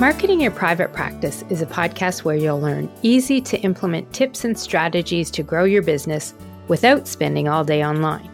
Marketing 0.00 0.40
Your 0.40 0.52
Private 0.52 0.92
Practice 0.92 1.42
is 1.48 1.60
a 1.60 1.66
podcast 1.66 2.22
where 2.22 2.36
you'll 2.36 2.60
learn 2.60 2.88
easy 3.02 3.40
to 3.40 3.60
implement 3.62 4.12
tips 4.12 4.44
and 4.44 4.56
strategies 4.56 5.28
to 5.32 5.42
grow 5.42 5.64
your 5.64 5.82
business 5.82 6.34
without 6.68 7.08
spending 7.08 7.48
all 7.48 7.64
day 7.64 7.84
online. 7.84 8.30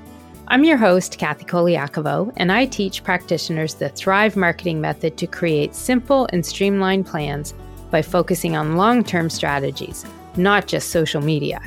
I'm 0.48 0.64
your 0.64 0.76
host, 0.76 1.16
Kathy 1.16 1.46
Colaiacovo, 1.46 2.34
and 2.36 2.52
I 2.52 2.66
teach 2.66 3.02
practitioners 3.02 3.72
the 3.72 3.88
Thrive 3.88 4.36
marketing 4.36 4.82
method 4.82 5.16
to 5.16 5.26
create 5.26 5.74
simple 5.74 6.28
and 6.34 6.44
streamlined 6.44 7.06
plans 7.06 7.54
by 7.90 8.02
focusing 8.02 8.54
on 8.56 8.76
long 8.76 9.02
term 9.02 9.30
strategies, 9.30 10.04
not 10.36 10.66
just 10.66 10.90
social 10.90 11.22
media. 11.22 11.62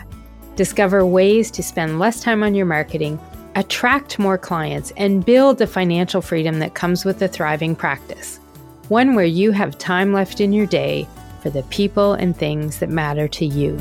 Discover 0.56 1.08
ways 1.08 1.50
to 1.50 1.64
spend 1.64 1.98
less 1.98 2.22
time 2.22 2.44
on 2.44 2.54
your 2.54 2.68
marketing, 2.68 3.20
attract 3.56 4.20
more 4.20 4.38
clients, 4.38 4.94
and 4.96 5.26
build 5.26 5.58
the 5.58 5.66
financial 5.66 6.22
freedom 6.22 6.60
that 6.60 6.76
comes 6.76 7.04
with 7.04 7.20
a 7.24 7.28
thriving 7.28 7.76
practice 7.76 8.40
one 8.90 9.16
where 9.16 9.26
you 9.26 9.52
have 9.52 9.78
time 9.78 10.14
left 10.14 10.42
in 10.42 10.54
your 10.54 10.66
day 10.66 11.08
for 11.42 11.50
the 11.50 11.64
people 11.64 12.14
and 12.14 12.36
things 12.36 12.80
that 12.80 12.90
matter 12.90 13.28
to 13.28 13.46
you. 13.46 13.78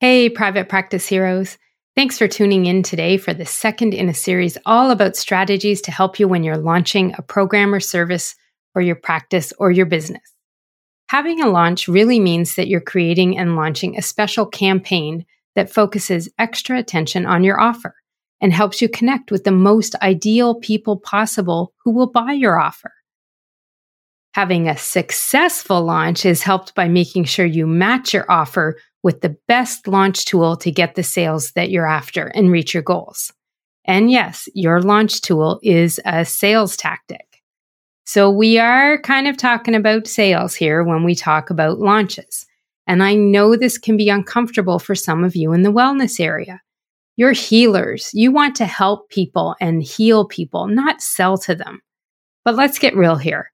Hey, 0.00 0.28
private 0.28 0.68
practice 0.68 1.06
heroes. 1.08 1.58
Thanks 1.96 2.18
for 2.18 2.28
tuning 2.28 2.66
in 2.66 2.82
today 2.82 3.16
for 3.16 3.32
the 3.32 3.46
second 3.46 3.94
in 3.94 4.10
a 4.10 4.14
series 4.14 4.58
all 4.66 4.90
about 4.90 5.16
strategies 5.16 5.80
to 5.80 5.90
help 5.90 6.20
you 6.20 6.28
when 6.28 6.44
you're 6.44 6.58
launching 6.58 7.14
a 7.16 7.22
program 7.22 7.74
or 7.74 7.80
service 7.80 8.36
for 8.72 8.82
your 8.82 8.96
practice 8.96 9.54
or 9.58 9.70
your 9.70 9.86
business. 9.86 10.20
Having 11.08 11.40
a 11.40 11.48
launch 11.48 11.88
really 11.88 12.20
means 12.20 12.56
that 12.56 12.68
you're 12.68 12.80
creating 12.80 13.38
and 13.38 13.56
launching 13.56 13.96
a 13.96 14.02
special 14.02 14.44
campaign 14.44 15.24
that 15.56 15.70
focuses 15.70 16.28
extra 16.38 16.78
attention 16.78 17.26
on 17.26 17.42
your 17.42 17.60
offer 17.60 17.96
and 18.40 18.52
helps 18.52 18.80
you 18.80 18.88
connect 18.88 19.32
with 19.32 19.44
the 19.44 19.50
most 19.50 19.94
ideal 19.96 20.54
people 20.54 20.96
possible 20.98 21.72
who 21.84 21.90
will 21.90 22.10
buy 22.10 22.32
your 22.32 22.60
offer. 22.60 22.92
Having 24.34 24.68
a 24.68 24.76
successful 24.76 25.82
launch 25.82 26.26
is 26.26 26.42
helped 26.42 26.74
by 26.74 26.88
making 26.88 27.24
sure 27.24 27.46
you 27.46 27.66
match 27.66 28.12
your 28.12 28.30
offer 28.30 28.76
with 29.02 29.22
the 29.22 29.36
best 29.48 29.88
launch 29.88 30.26
tool 30.26 30.56
to 30.58 30.70
get 30.70 30.94
the 30.94 31.02
sales 31.02 31.52
that 31.52 31.70
you're 31.70 31.86
after 31.86 32.26
and 32.26 32.50
reach 32.50 32.74
your 32.74 32.82
goals. 32.82 33.32
And 33.86 34.10
yes, 34.10 34.48
your 34.52 34.82
launch 34.82 35.22
tool 35.22 35.58
is 35.62 35.98
a 36.04 36.24
sales 36.26 36.76
tactic. 36.76 37.42
So 38.04 38.30
we 38.30 38.58
are 38.58 38.98
kind 38.98 39.26
of 39.26 39.36
talking 39.36 39.74
about 39.74 40.06
sales 40.06 40.54
here 40.54 40.84
when 40.84 41.02
we 41.02 41.14
talk 41.14 41.48
about 41.48 41.78
launches. 41.78 42.46
And 42.86 43.02
I 43.02 43.14
know 43.14 43.56
this 43.56 43.78
can 43.78 43.96
be 43.96 44.08
uncomfortable 44.08 44.78
for 44.78 44.94
some 44.94 45.24
of 45.24 45.34
you 45.34 45.52
in 45.52 45.62
the 45.62 45.72
wellness 45.72 46.20
area. 46.20 46.60
You're 47.16 47.32
healers. 47.32 48.10
You 48.12 48.30
want 48.30 48.56
to 48.56 48.66
help 48.66 49.08
people 49.08 49.56
and 49.60 49.82
heal 49.82 50.26
people, 50.26 50.66
not 50.68 51.00
sell 51.00 51.38
to 51.38 51.54
them. 51.54 51.80
But 52.44 52.54
let's 52.54 52.78
get 52.78 52.94
real 52.94 53.16
here. 53.16 53.50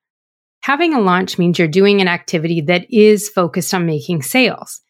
Having 0.63 0.95
a 0.95 1.01
launch 1.01 1.39
means 1.39 1.59
you're 1.59 1.69
doing 1.69 2.01
an 2.01 2.09
activity 2.09 2.61
that 2.63 2.87
is 2.91 3.29
focused 3.29 3.73
on 3.73 3.87
making 3.87 4.23
sales. 4.23 4.81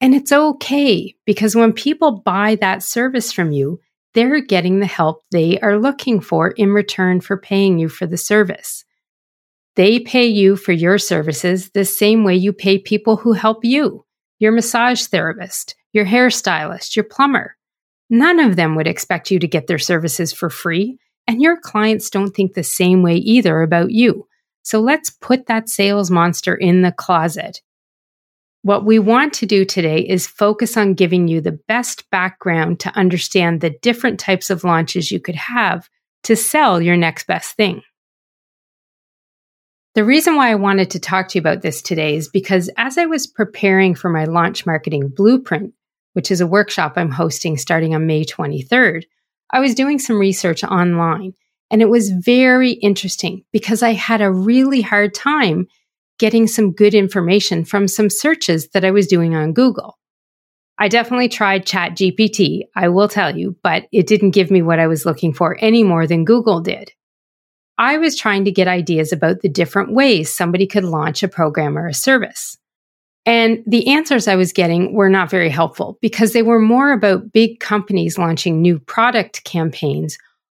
And 0.00 0.14
it's 0.14 0.32
okay 0.32 1.16
because 1.26 1.56
when 1.56 1.72
people 1.72 2.22
buy 2.24 2.56
that 2.60 2.82
service 2.82 3.32
from 3.32 3.50
you, 3.50 3.80
they're 4.14 4.40
getting 4.40 4.80
the 4.80 4.86
help 4.86 5.22
they 5.30 5.58
are 5.60 5.78
looking 5.78 6.20
for 6.20 6.50
in 6.52 6.72
return 6.72 7.20
for 7.20 7.36
paying 7.36 7.78
you 7.78 7.88
for 7.88 8.06
the 8.06 8.16
service. 8.16 8.84
They 9.78 10.00
pay 10.00 10.26
you 10.26 10.56
for 10.56 10.72
your 10.72 10.98
services 10.98 11.70
the 11.70 11.84
same 11.84 12.24
way 12.24 12.34
you 12.34 12.52
pay 12.52 12.78
people 12.78 13.16
who 13.16 13.32
help 13.32 13.64
you 13.64 14.04
your 14.40 14.50
massage 14.50 15.06
therapist, 15.06 15.76
your 15.92 16.04
hairstylist, 16.04 16.96
your 16.96 17.04
plumber. 17.04 17.56
None 18.10 18.40
of 18.40 18.56
them 18.56 18.74
would 18.74 18.88
expect 18.88 19.30
you 19.30 19.38
to 19.38 19.46
get 19.46 19.68
their 19.68 19.78
services 19.78 20.32
for 20.32 20.50
free, 20.50 20.98
and 21.28 21.40
your 21.40 21.56
clients 21.60 22.10
don't 22.10 22.34
think 22.34 22.54
the 22.54 22.64
same 22.64 23.04
way 23.04 23.18
either 23.18 23.62
about 23.62 23.92
you. 23.92 24.26
So 24.64 24.80
let's 24.80 25.10
put 25.10 25.46
that 25.46 25.68
sales 25.68 26.10
monster 26.10 26.56
in 26.56 26.82
the 26.82 26.90
closet. 26.90 27.60
What 28.62 28.84
we 28.84 28.98
want 28.98 29.32
to 29.34 29.46
do 29.46 29.64
today 29.64 30.00
is 30.00 30.26
focus 30.26 30.76
on 30.76 30.94
giving 30.94 31.28
you 31.28 31.40
the 31.40 31.60
best 31.68 32.10
background 32.10 32.80
to 32.80 32.96
understand 32.96 33.60
the 33.60 33.70
different 33.80 34.18
types 34.18 34.50
of 34.50 34.64
launches 34.64 35.12
you 35.12 35.20
could 35.20 35.36
have 35.36 35.88
to 36.24 36.34
sell 36.34 36.82
your 36.82 36.96
next 36.96 37.28
best 37.28 37.54
thing. 37.56 37.82
The 39.98 40.04
reason 40.04 40.36
why 40.36 40.52
I 40.52 40.54
wanted 40.54 40.90
to 40.90 41.00
talk 41.00 41.26
to 41.26 41.38
you 41.38 41.40
about 41.40 41.62
this 41.62 41.82
today 41.82 42.14
is 42.14 42.28
because 42.28 42.70
as 42.76 42.96
I 42.96 43.06
was 43.06 43.26
preparing 43.26 43.96
for 43.96 44.08
my 44.08 44.26
launch 44.26 44.64
marketing 44.64 45.08
blueprint, 45.08 45.74
which 46.12 46.30
is 46.30 46.40
a 46.40 46.46
workshop 46.46 46.92
I'm 46.94 47.10
hosting 47.10 47.56
starting 47.56 47.96
on 47.96 48.06
May 48.06 48.24
23rd, 48.24 49.02
I 49.50 49.58
was 49.58 49.74
doing 49.74 49.98
some 49.98 50.16
research 50.16 50.62
online 50.62 51.32
and 51.68 51.82
it 51.82 51.88
was 51.88 52.10
very 52.10 52.74
interesting 52.74 53.42
because 53.50 53.82
I 53.82 53.94
had 53.94 54.20
a 54.20 54.30
really 54.30 54.82
hard 54.82 55.14
time 55.14 55.66
getting 56.20 56.46
some 56.46 56.70
good 56.70 56.94
information 56.94 57.64
from 57.64 57.88
some 57.88 58.08
searches 58.08 58.68
that 58.74 58.84
I 58.84 58.92
was 58.92 59.08
doing 59.08 59.34
on 59.34 59.52
Google. 59.52 59.98
I 60.78 60.86
definitely 60.86 61.28
tried 61.28 61.66
ChatGPT, 61.66 62.60
I 62.76 62.88
will 62.88 63.08
tell 63.08 63.36
you, 63.36 63.56
but 63.64 63.88
it 63.90 64.06
didn't 64.06 64.30
give 64.30 64.52
me 64.52 64.62
what 64.62 64.78
I 64.78 64.86
was 64.86 65.04
looking 65.04 65.34
for 65.34 65.56
any 65.58 65.82
more 65.82 66.06
than 66.06 66.24
Google 66.24 66.60
did. 66.60 66.92
I 67.78 67.96
was 67.96 68.16
trying 68.16 68.44
to 68.44 68.50
get 68.50 68.68
ideas 68.68 69.12
about 69.12 69.40
the 69.40 69.48
different 69.48 69.92
ways 69.92 70.34
somebody 70.34 70.66
could 70.66 70.84
launch 70.84 71.22
a 71.22 71.28
program 71.28 71.78
or 71.78 71.86
a 71.86 71.94
service. 71.94 72.58
And 73.24 73.62
the 73.66 73.88
answers 73.88 74.26
I 74.26 74.36
was 74.36 74.52
getting 74.52 74.94
were 74.94 75.10
not 75.10 75.30
very 75.30 75.50
helpful 75.50 75.98
because 76.00 76.32
they 76.32 76.42
were 76.42 76.58
more 76.58 76.92
about 76.92 77.32
big 77.32 77.60
companies 77.60 78.18
launching 78.18 78.60
new 78.60 78.78
product 78.78 79.44
campaigns, 79.44 80.18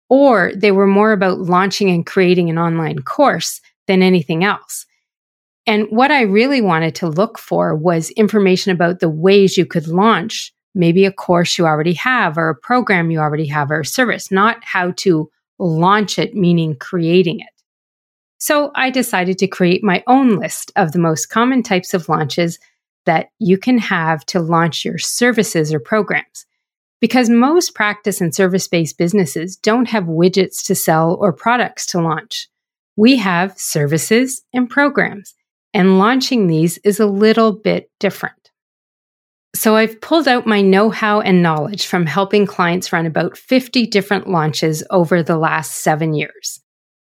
or 0.08 0.52
they 0.54 0.70
were 0.70 0.86
more 0.86 1.12
about 1.12 1.40
launching 1.40 1.90
and 1.90 2.06
creating 2.06 2.50
an 2.50 2.58
online 2.58 3.00
course 3.00 3.60
than 3.86 4.02
anything 4.02 4.44
else. 4.44 4.86
And 5.66 5.86
what 5.90 6.10
I 6.10 6.22
really 6.22 6.62
wanted 6.62 6.94
to 6.96 7.08
look 7.08 7.38
for 7.38 7.74
was 7.74 8.10
information 8.10 8.72
about 8.72 9.00
the 9.00 9.10
ways 9.10 9.56
you 9.56 9.66
could 9.66 9.88
launch 9.88 10.52
maybe 10.74 11.04
a 11.04 11.12
course 11.12 11.58
you 11.58 11.66
already 11.66 11.94
have, 11.94 12.38
or 12.38 12.50
a 12.50 12.54
program 12.54 13.10
you 13.10 13.18
already 13.18 13.46
have, 13.46 13.70
or 13.70 13.80
a 13.80 13.86
service, 13.86 14.30
not 14.30 14.62
how 14.62 14.92
to 14.92 15.30
launch 15.58 16.18
it, 16.18 16.34
meaning 16.34 16.76
creating 16.76 17.40
it. 17.40 17.46
So 18.38 18.70
I 18.74 18.90
decided 18.90 19.38
to 19.38 19.48
create 19.48 19.82
my 19.82 20.02
own 20.06 20.36
list 20.36 20.70
of 20.76 20.92
the 20.92 20.98
most 20.98 21.26
common 21.26 21.62
types 21.62 21.92
of 21.92 22.08
launches 22.08 22.58
that 23.04 23.30
you 23.38 23.58
can 23.58 23.78
have 23.78 24.24
to 24.26 24.40
launch 24.40 24.84
your 24.84 24.98
services 24.98 25.72
or 25.72 25.80
programs. 25.80 26.46
Because 27.00 27.30
most 27.30 27.74
practice 27.74 28.20
and 28.20 28.34
service 28.34 28.68
based 28.68 28.98
businesses 28.98 29.56
don't 29.56 29.88
have 29.88 30.04
widgets 30.04 30.64
to 30.66 30.74
sell 30.74 31.16
or 31.20 31.32
products 31.32 31.86
to 31.86 32.00
launch. 32.00 32.48
We 32.96 33.16
have 33.16 33.58
services 33.58 34.42
and 34.52 34.68
programs, 34.68 35.34
and 35.72 35.98
launching 35.98 36.48
these 36.48 36.78
is 36.78 36.98
a 36.98 37.06
little 37.06 37.52
bit 37.52 37.90
different. 38.00 38.37
So 39.58 39.74
I've 39.74 40.00
pulled 40.00 40.28
out 40.28 40.46
my 40.46 40.60
know 40.60 40.88
how 40.88 41.20
and 41.20 41.42
knowledge 41.42 41.86
from 41.86 42.06
helping 42.06 42.46
clients 42.46 42.92
run 42.92 43.06
about 43.06 43.36
50 43.36 43.88
different 43.88 44.28
launches 44.28 44.84
over 44.90 45.20
the 45.20 45.36
last 45.36 45.78
seven 45.78 46.14
years, 46.14 46.60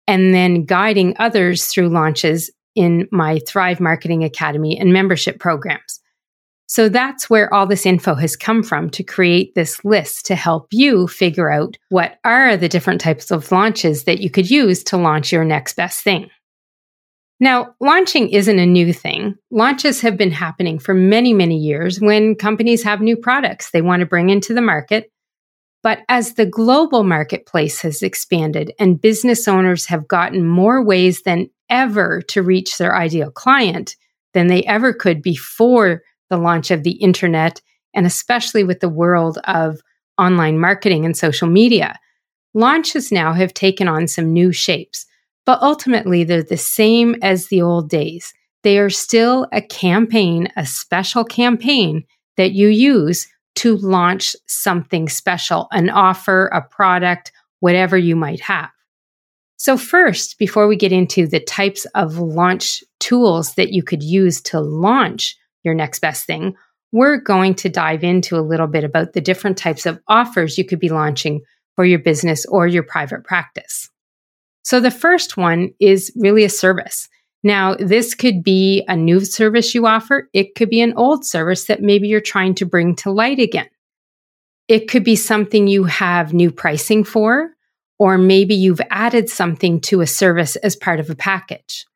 and 0.07 0.33
then 0.33 0.63
guiding 0.63 1.17
others 1.19 1.65
through 1.65 1.89
launches 1.89 2.49
in 2.75 3.09
my 3.11 3.39
Thrive 3.45 3.81
Marketing 3.81 4.23
Academy 4.23 4.79
and 4.79 4.93
membership 4.93 5.37
programs. 5.37 5.99
So 6.67 6.87
that's 6.87 7.29
where 7.29 7.53
all 7.53 7.67
this 7.67 7.85
info 7.85 8.15
has 8.15 8.37
come 8.37 8.63
from 8.63 8.89
to 8.91 9.03
create 9.03 9.53
this 9.53 9.83
list 9.83 10.25
to 10.27 10.35
help 10.35 10.67
you 10.71 11.09
figure 11.09 11.51
out 11.51 11.75
what 11.89 12.19
are 12.23 12.55
the 12.55 12.69
different 12.69 13.01
types 13.01 13.31
of 13.31 13.51
launches 13.51 14.05
that 14.05 14.21
you 14.21 14.29
could 14.29 14.49
use 14.49 14.81
to 14.85 14.95
launch 14.95 15.33
your 15.33 15.43
next 15.43 15.75
best 15.75 16.05
thing. 16.05 16.29
Now, 17.39 17.73
launching 17.79 18.29
isn't 18.29 18.59
a 18.59 18.65
new 18.65 18.91
thing. 18.91 19.35
Launches 19.49 20.01
have 20.01 20.17
been 20.17 20.31
happening 20.31 20.77
for 20.77 20.93
many, 20.93 21.33
many 21.33 21.57
years 21.57 22.01
when 22.01 22.35
companies 22.35 22.83
have 22.83 22.99
new 22.99 23.15
products 23.15 23.71
they 23.71 23.81
want 23.81 24.01
to 24.01 24.05
bring 24.05 24.29
into 24.29 24.53
the 24.53 24.61
market. 24.61 25.09
But 25.81 25.99
as 26.09 26.33
the 26.33 26.45
global 26.45 27.03
marketplace 27.03 27.81
has 27.81 28.03
expanded 28.03 28.73
and 28.77 28.99
business 28.99 29.47
owners 29.47 29.85
have 29.85 30.07
gotten 30.07 30.45
more 30.45 30.83
ways 30.83 31.21
than 31.21 31.49
ever 31.69 32.21
to 32.23 32.43
reach 32.43 32.77
their 32.77 32.95
ideal 32.95 33.31
client 33.31 33.95
than 34.33 34.47
they 34.47 34.63
ever 34.63 34.93
could 34.93 35.21
before 35.21 36.01
the 36.29 36.37
launch 36.37 36.71
of 36.71 36.83
the 36.83 36.91
internet, 36.91 37.61
and 37.95 38.05
especially 38.05 38.63
with 38.63 38.81
the 38.81 38.89
world 38.89 39.39
of 39.45 39.79
online 40.17 40.59
marketing 40.59 41.05
and 41.05 41.15
social 41.15 41.47
media, 41.47 41.97
launches 42.53 43.11
now 43.11 43.31
have 43.33 43.53
taken 43.53 43.87
on 43.87 44.07
some 44.07 44.33
new 44.33 44.51
shapes. 44.51 45.05
But 45.45 45.61
ultimately, 45.61 46.23
they're 46.23 46.43
the 46.43 46.57
same 46.57 47.15
as 47.21 47.47
the 47.47 47.61
old 47.61 47.89
days. 47.89 48.33
They 48.63 48.77
are 48.77 48.89
still 48.89 49.47
a 49.51 49.61
campaign, 49.61 50.49
a 50.55 50.65
special 50.65 51.23
campaign 51.23 52.03
that 52.37 52.51
you 52.51 52.67
use 52.67 53.27
to 53.55 53.77
launch 53.77 54.35
something 54.47 55.09
special, 55.09 55.67
an 55.71 55.89
offer, 55.89 56.47
a 56.47 56.61
product, 56.61 57.31
whatever 57.59 57.97
you 57.97 58.15
might 58.15 58.41
have. 58.41 58.69
So, 59.57 59.75
first, 59.77 60.39
before 60.39 60.67
we 60.67 60.77
get 60.77 60.93
into 60.93 61.27
the 61.27 61.41
types 61.41 61.85
of 61.93 62.17
launch 62.17 62.81
tools 62.99 63.55
that 63.55 63.73
you 63.73 63.83
could 63.83 64.01
use 64.01 64.39
to 64.43 64.61
launch 64.61 65.37
your 65.63 65.73
next 65.73 65.99
best 65.99 66.25
thing, 66.25 66.55
we're 66.93 67.17
going 67.17 67.55
to 67.55 67.69
dive 67.69 68.03
into 68.03 68.37
a 68.37 68.41
little 68.41 68.67
bit 68.67 68.83
about 68.83 69.13
the 69.13 69.21
different 69.21 69.57
types 69.57 69.85
of 69.85 69.99
offers 70.07 70.57
you 70.57 70.63
could 70.63 70.79
be 70.79 70.89
launching 70.89 71.41
for 71.75 71.83
your 71.83 71.99
business 71.99 72.45
or 72.45 72.67
your 72.67 72.83
private 72.83 73.25
practice. 73.25 73.89
So 74.69 74.79
the 74.79 74.91
first 74.91 75.35
one 75.35 75.73
is 75.79 76.11
really 76.15 76.43
a 76.43 76.49
service. 76.49 77.09
Now, 77.41 77.73
this 77.73 78.13
could 78.13 78.43
be 78.43 78.85
a 78.87 78.95
new 78.95 79.25
service 79.25 79.73
you 79.73 79.87
offer. 79.87 80.29
It 80.31 80.53
could 80.53 80.69
be 80.69 80.79
an 80.79 80.93
old 80.95 81.25
service 81.25 81.63
that 81.63 81.81
maybe 81.81 82.07
you're 82.07 82.21
trying 82.21 82.53
to 82.53 82.67
bring 82.67 82.95
to 82.97 83.09
light 83.09 83.39
again. 83.39 83.67
It 84.67 84.87
could 84.87 85.03
be 85.03 85.15
something 85.15 85.65
you 85.65 85.85
have 85.85 86.35
new 86.35 86.51
pricing 86.51 87.03
for, 87.03 87.49
or 87.97 88.19
maybe 88.19 88.53
you've 88.53 88.79
added 88.91 89.27
something 89.27 89.81
to 89.81 90.01
a 90.01 90.05
service 90.05 90.55
as 90.57 90.75
part 90.75 90.99
of 90.99 91.09
a 91.09 91.15
package. 91.15 91.87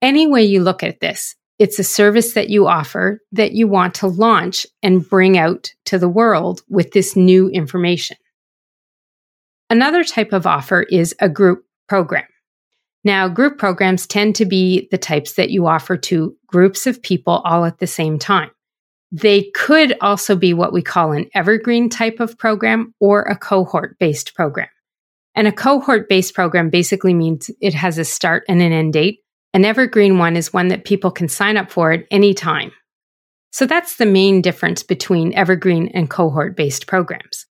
Any 0.00 0.26
way 0.26 0.44
you 0.44 0.62
look 0.62 0.82
at 0.82 1.00
this, 1.00 1.36
it's 1.58 1.78
a 1.78 1.84
service 1.84 2.32
that 2.32 2.48
you 2.48 2.66
offer 2.66 3.20
that 3.32 3.52
you 3.52 3.68
want 3.68 3.96
to 3.96 4.06
launch 4.06 4.66
and 4.82 5.06
bring 5.06 5.36
out 5.36 5.74
to 5.84 5.98
the 5.98 6.08
world 6.08 6.62
with 6.70 6.92
this 6.92 7.16
new 7.16 7.50
information. 7.50 8.16
Another 9.68 10.02
type 10.02 10.32
of 10.32 10.46
offer 10.46 10.84
is 10.84 11.14
a 11.20 11.28
group 11.28 11.66
program. 11.88 12.24
Now, 13.04 13.28
group 13.28 13.58
programs 13.58 14.06
tend 14.06 14.34
to 14.36 14.46
be 14.46 14.88
the 14.90 14.98
types 14.98 15.34
that 15.34 15.50
you 15.50 15.66
offer 15.66 15.96
to 15.98 16.34
groups 16.46 16.86
of 16.86 17.02
people 17.02 17.42
all 17.44 17.64
at 17.64 17.78
the 17.78 17.86
same 17.86 18.18
time. 18.18 18.50
They 19.12 19.50
could 19.54 19.94
also 20.00 20.34
be 20.34 20.54
what 20.54 20.72
we 20.72 20.82
call 20.82 21.12
an 21.12 21.26
evergreen 21.34 21.88
type 21.88 22.18
of 22.18 22.38
program 22.38 22.94
or 22.98 23.22
a 23.22 23.36
cohort 23.36 23.98
based 23.98 24.34
program. 24.34 24.68
And 25.34 25.46
a 25.46 25.52
cohort 25.52 26.08
based 26.08 26.34
program 26.34 26.70
basically 26.70 27.12
means 27.12 27.50
it 27.60 27.74
has 27.74 27.98
a 27.98 28.04
start 28.04 28.44
and 28.48 28.62
an 28.62 28.72
end 28.72 28.94
date. 28.94 29.20
An 29.52 29.64
evergreen 29.64 30.18
one 30.18 30.36
is 30.36 30.52
one 30.52 30.68
that 30.68 30.84
people 30.84 31.10
can 31.10 31.28
sign 31.28 31.56
up 31.56 31.70
for 31.70 31.92
at 31.92 32.06
any 32.10 32.34
time. 32.34 32.72
So 33.52 33.66
that's 33.66 33.96
the 33.96 34.06
main 34.06 34.42
difference 34.42 34.82
between 34.82 35.34
evergreen 35.34 35.88
and 35.94 36.10
cohort 36.10 36.56
based 36.56 36.88
programs. 36.88 37.46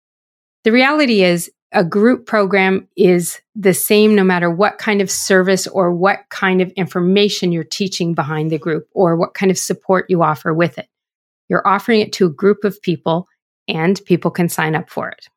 The 0.66 0.72
reality 0.72 1.24
is 1.24 1.50
a 1.74 1.84
group 1.84 2.25
program 2.25 2.88
is 2.96 3.42
the 3.56 3.74
same 3.74 4.16
no 4.16 4.24
matter 4.24 4.50
what 4.50 4.78
kind 4.78 5.02
of 5.02 5.10
service 5.10 5.68
or 5.68 5.92
what 5.92 6.20
kind 6.30 6.62
of 6.62 6.72
information 6.72 7.52
you're 7.52 7.64
teaching 7.64 8.14
behind 8.14 8.52
the 8.52 8.58
group 8.58 8.88
or 8.94 9.16
what 9.16 9.34
kind 9.34 9.52
of 9.52 9.58
support 9.58 10.10
you 10.10 10.22
offer 10.22 10.54
with 10.54 10.78
it. 10.78 10.88
You're 11.50 11.68
offering 11.68 12.00
it 12.00 12.14
to 12.14 12.28
a 12.28 12.31
group 12.31 12.64
of 12.64 12.81
people 12.81 13.28
and 13.68 14.00
people 14.06 14.31
can 14.31 14.50
sign 14.50 14.75
up 14.75 14.90
for 14.90 15.10
it. 15.10 15.28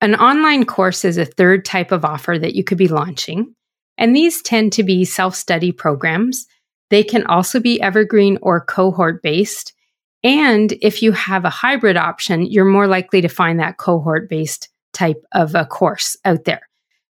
An 0.00 0.14
online 0.14 0.64
course 0.64 1.04
is 1.04 1.18
a 1.18 1.24
third 1.24 1.64
type 1.64 1.90
of 1.90 2.04
offer 2.04 2.38
that 2.38 2.54
you 2.54 2.62
could 2.62 2.78
be 2.78 2.88
launching. 2.88 3.54
And 3.98 4.14
these 4.14 4.42
tend 4.42 4.72
to 4.74 4.82
be 4.82 5.04
self 5.04 5.34
study 5.34 5.72
programs. 5.72 6.46
They 6.90 7.02
can 7.02 7.24
also 7.26 7.60
be 7.60 7.80
evergreen 7.80 8.38
or 8.42 8.60
cohort 8.60 9.22
based. 9.22 9.72
And 10.22 10.72
if 10.82 11.02
you 11.02 11.12
have 11.12 11.44
a 11.44 11.50
hybrid 11.50 11.96
option, 11.96 12.46
you're 12.46 12.64
more 12.64 12.86
likely 12.86 13.20
to 13.22 13.28
find 13.28 13.58
that 13.58 13.78
cohort 13.78 14.28
based 14.28 14.68
type 14.92 15.22
of 15.32 15.54
a 15.54 15.64
course 15.64 16.16
out 16.24 16.44
there 16.44 16.62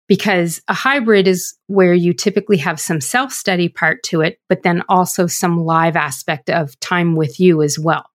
because 0.08 0.62
a 0.68 0.74
hybrid 0.74 1.28
is 1.28 1.56
where 1.68 1.94
you 1.94 2.14
typically 2.14 2.58
have 2.58 2.80
some 2.80 3.02
self 3.02 3.32
study 3.32 3.70
part 3.70 4.04
to 4.04 4.22
it, 4.22 4.40
but 4.50 4.64
then 4.64 4.84
also 4.90 5.28
some 5.28 5.64
live 5.64 5.96
aspect 5.96 6.50
of 6.50 6.80
time 6.80 7.16
with 7.16 7.40
you 7.40 7.62
as 7.62 7.80
well. 7.80 8.10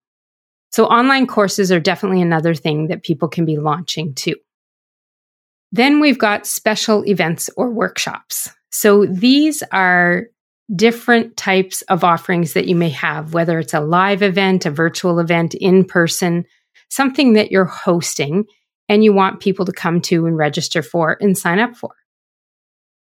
So 0.73 0.87
online 0.87 1.27
courses 1.27 1.73
are 1.73 1.81
definitely 1.81 2.23
another 2.23 2.55
thing 2.55 2.89
that 2.89 3.03
people 3.03 3.29
can 3.29 3.45
be 3.45 3.57
launching 3.57 4.15
too. 4.15 4.37
Then 5.73 6.01
we've 6.01 6.19
got 6.19 6.47
special 6.47 7.05
events 7.07 7.51
or 7.57 7.71
workshops. 7.71 8.49
So 8.71 9.07
these 9.07 9.63
are 9.73 10.27
different 10.75 11.37
types 11.37 11.83
of 11.83 12.05
offerings 12.05 12.53
that 12.53 12.67
you 12.67 12.77
may 12.77 12.91
have, 12.91 13.35
whether 13.35 13.59
it's 13.59 13.75
a 13.75 13.81
live 13.81 14.23
event, 14.23 14.67
a 14.67 14.71
virtual 14.71 15.19
event, 15.19 15.55
in 15.55 15.85
person, 15.85 16.45
something 16.89 17.33
that 17.33 17.51
you're 17.51 17.65
hosting 17.65 18.45
and 18.91 19.05
you 19.05 19.13
want 19.13 19.39
people 19.39 19.65
to 19.65 19.73
come 19.73 20.01
to 20.01 20.27
and 20.27 20.37
register 20.37 20.83
for 20.83 21.17
and 21.21 21.39
sign 21.39 21.61
up 21.61 21.77
for. 21.77 21.95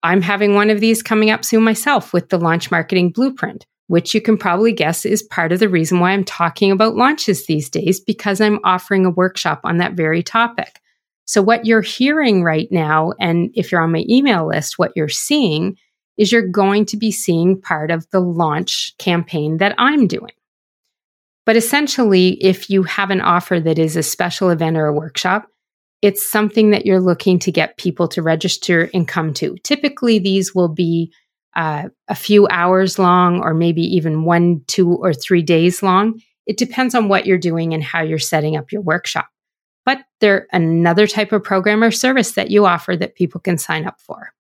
I'm 0.03 0.21
having 0.21 0.55
one 0.55 0.69
of 0.69 0.81
these 0.81 1.03
coming 1.03 1.31
up 1.31 1.47
soon 1.47 1.65
myself 1.65 2.13
with 2.13 2.29
the 2.29 2.39
launch 2.39 2.71
marketing 2.71 3.11
blueprint, 3.11 3.67
which 3.87 4.15
you 4.15 4.21
can 4.21 4.37
probably 4.37 4.71
guess 4.71 5.07
is 5.07 5.23
part 5.23 5.51
of 5.51 5.61
the 5.61 5.69
reason 5.69 5.99
why 5.99 6.11
I'm 6.11 6.25
talking 6.25 6.71
about 6.71 6.95
launches 6.95 7.47
these 7.47 7.71
days 7.71 8.01
because 8.01 8.39
I'm 8.39 8.61
offering 8.65 9.07
a 9.07 9.11
workshop 9.11 9.63
on 9.65 9.79
that 9.79 9.95
very 9.95 10.23
topic. 10.23 10.79
So, 11.25 11.41
what 11.41 11.65
you're 11.65 11.81
hearing 11.81 12.43
right 12.43 12.69
now, 12.71 13.15
and 13.19 13.51
if 13.55 13.73
you're 13.73 13.81
on 13.81 13.93
my 13.93 14.05
email 14.11 14.47
list, 14.47 14.79
what 14.79 14.93
you're 14.95 15.09
seeing 15.09 15.79
is 16.19 16.31
you're 16.31 16.47
going 16.47 16.85
to 16.85 16.99
be 16.99 17.11
seeing 17.11 17.59
part 17.59 17.91
of 17.91 18.07
the 18.11 18.21
launch 18.21 18.95
campaign 18.99 19.57
that 19.57 19.75
I'm 19.79 20.07
doing. 20.07 20.33
But 21.47 21.57
essentially, 21.57 22.33
if 22.45 22.69
you 22.69 22.83
have 22.83 23.11
an 23.11 23.23
offer 23.23 23.59
that 23.59 23.79
is 23.79 23.97
a 23.97 24.03
special 24.03 24.51
event 24.51 24.77
or 24.77 24.87
a 24.87 24.93
workshop, 24.93 25.49
it's 26.03 26.29
something 26.29 26.71
that 26.71 26.87
you're 26.87 27.01
looking 27.01 27.39
to 27.41 27.53
get 27.53 27.77
people 27.77 28.09
to 28.09 28.23
register 28.23 28.89
and 28.95 29.09
come 29.09 29.35
to. 29.35 29.57
Typically, 29.65 30.19
these 30.19 30.55
will 30.55 30.69
be 30.69 31.13
uh, 31.57 31.89
a 32.07 32.15
few 32.15 32.47
hours 32.49 32.99
long, 32.99 33.41
or 33.41 33.53
maybe 33.53 33.83
even 33.83 34.25
one, 34.25 34.63
two, 34.69 34.95
or 34.95 35.13
three 35.13 35.43
days 35.43 35.83
long. 35.83 36.21
It 36.47 36.57
depends 36.57 36.95
on 36.95 37.09
what 37.09 37.27
you're 37.27 37.37
doing 37.37 37.75
and 37.75 37.83
how 37.83 38.03
you're 38.03 38.19
setting 38.19 38.57
up 38.57 38.71
your 38.71 38.83
workshop. 38.83 39.29
But 39.85 39.99
they're 40.21 40.47
another 40.53 41.07
type 41.07 41.33
of 41.33 41.43
program 41.43 41.83
or 41.83 41.91
service 41.91 42.33
that 42.33 42.51
you 42.51 42.67
offer 42.67 42.97
that 42.97 43.17
people 43.17 43.41
can 43.41 43.59
sign 43.59 43.87
up 43.87 44.01
for. 44.01 44.33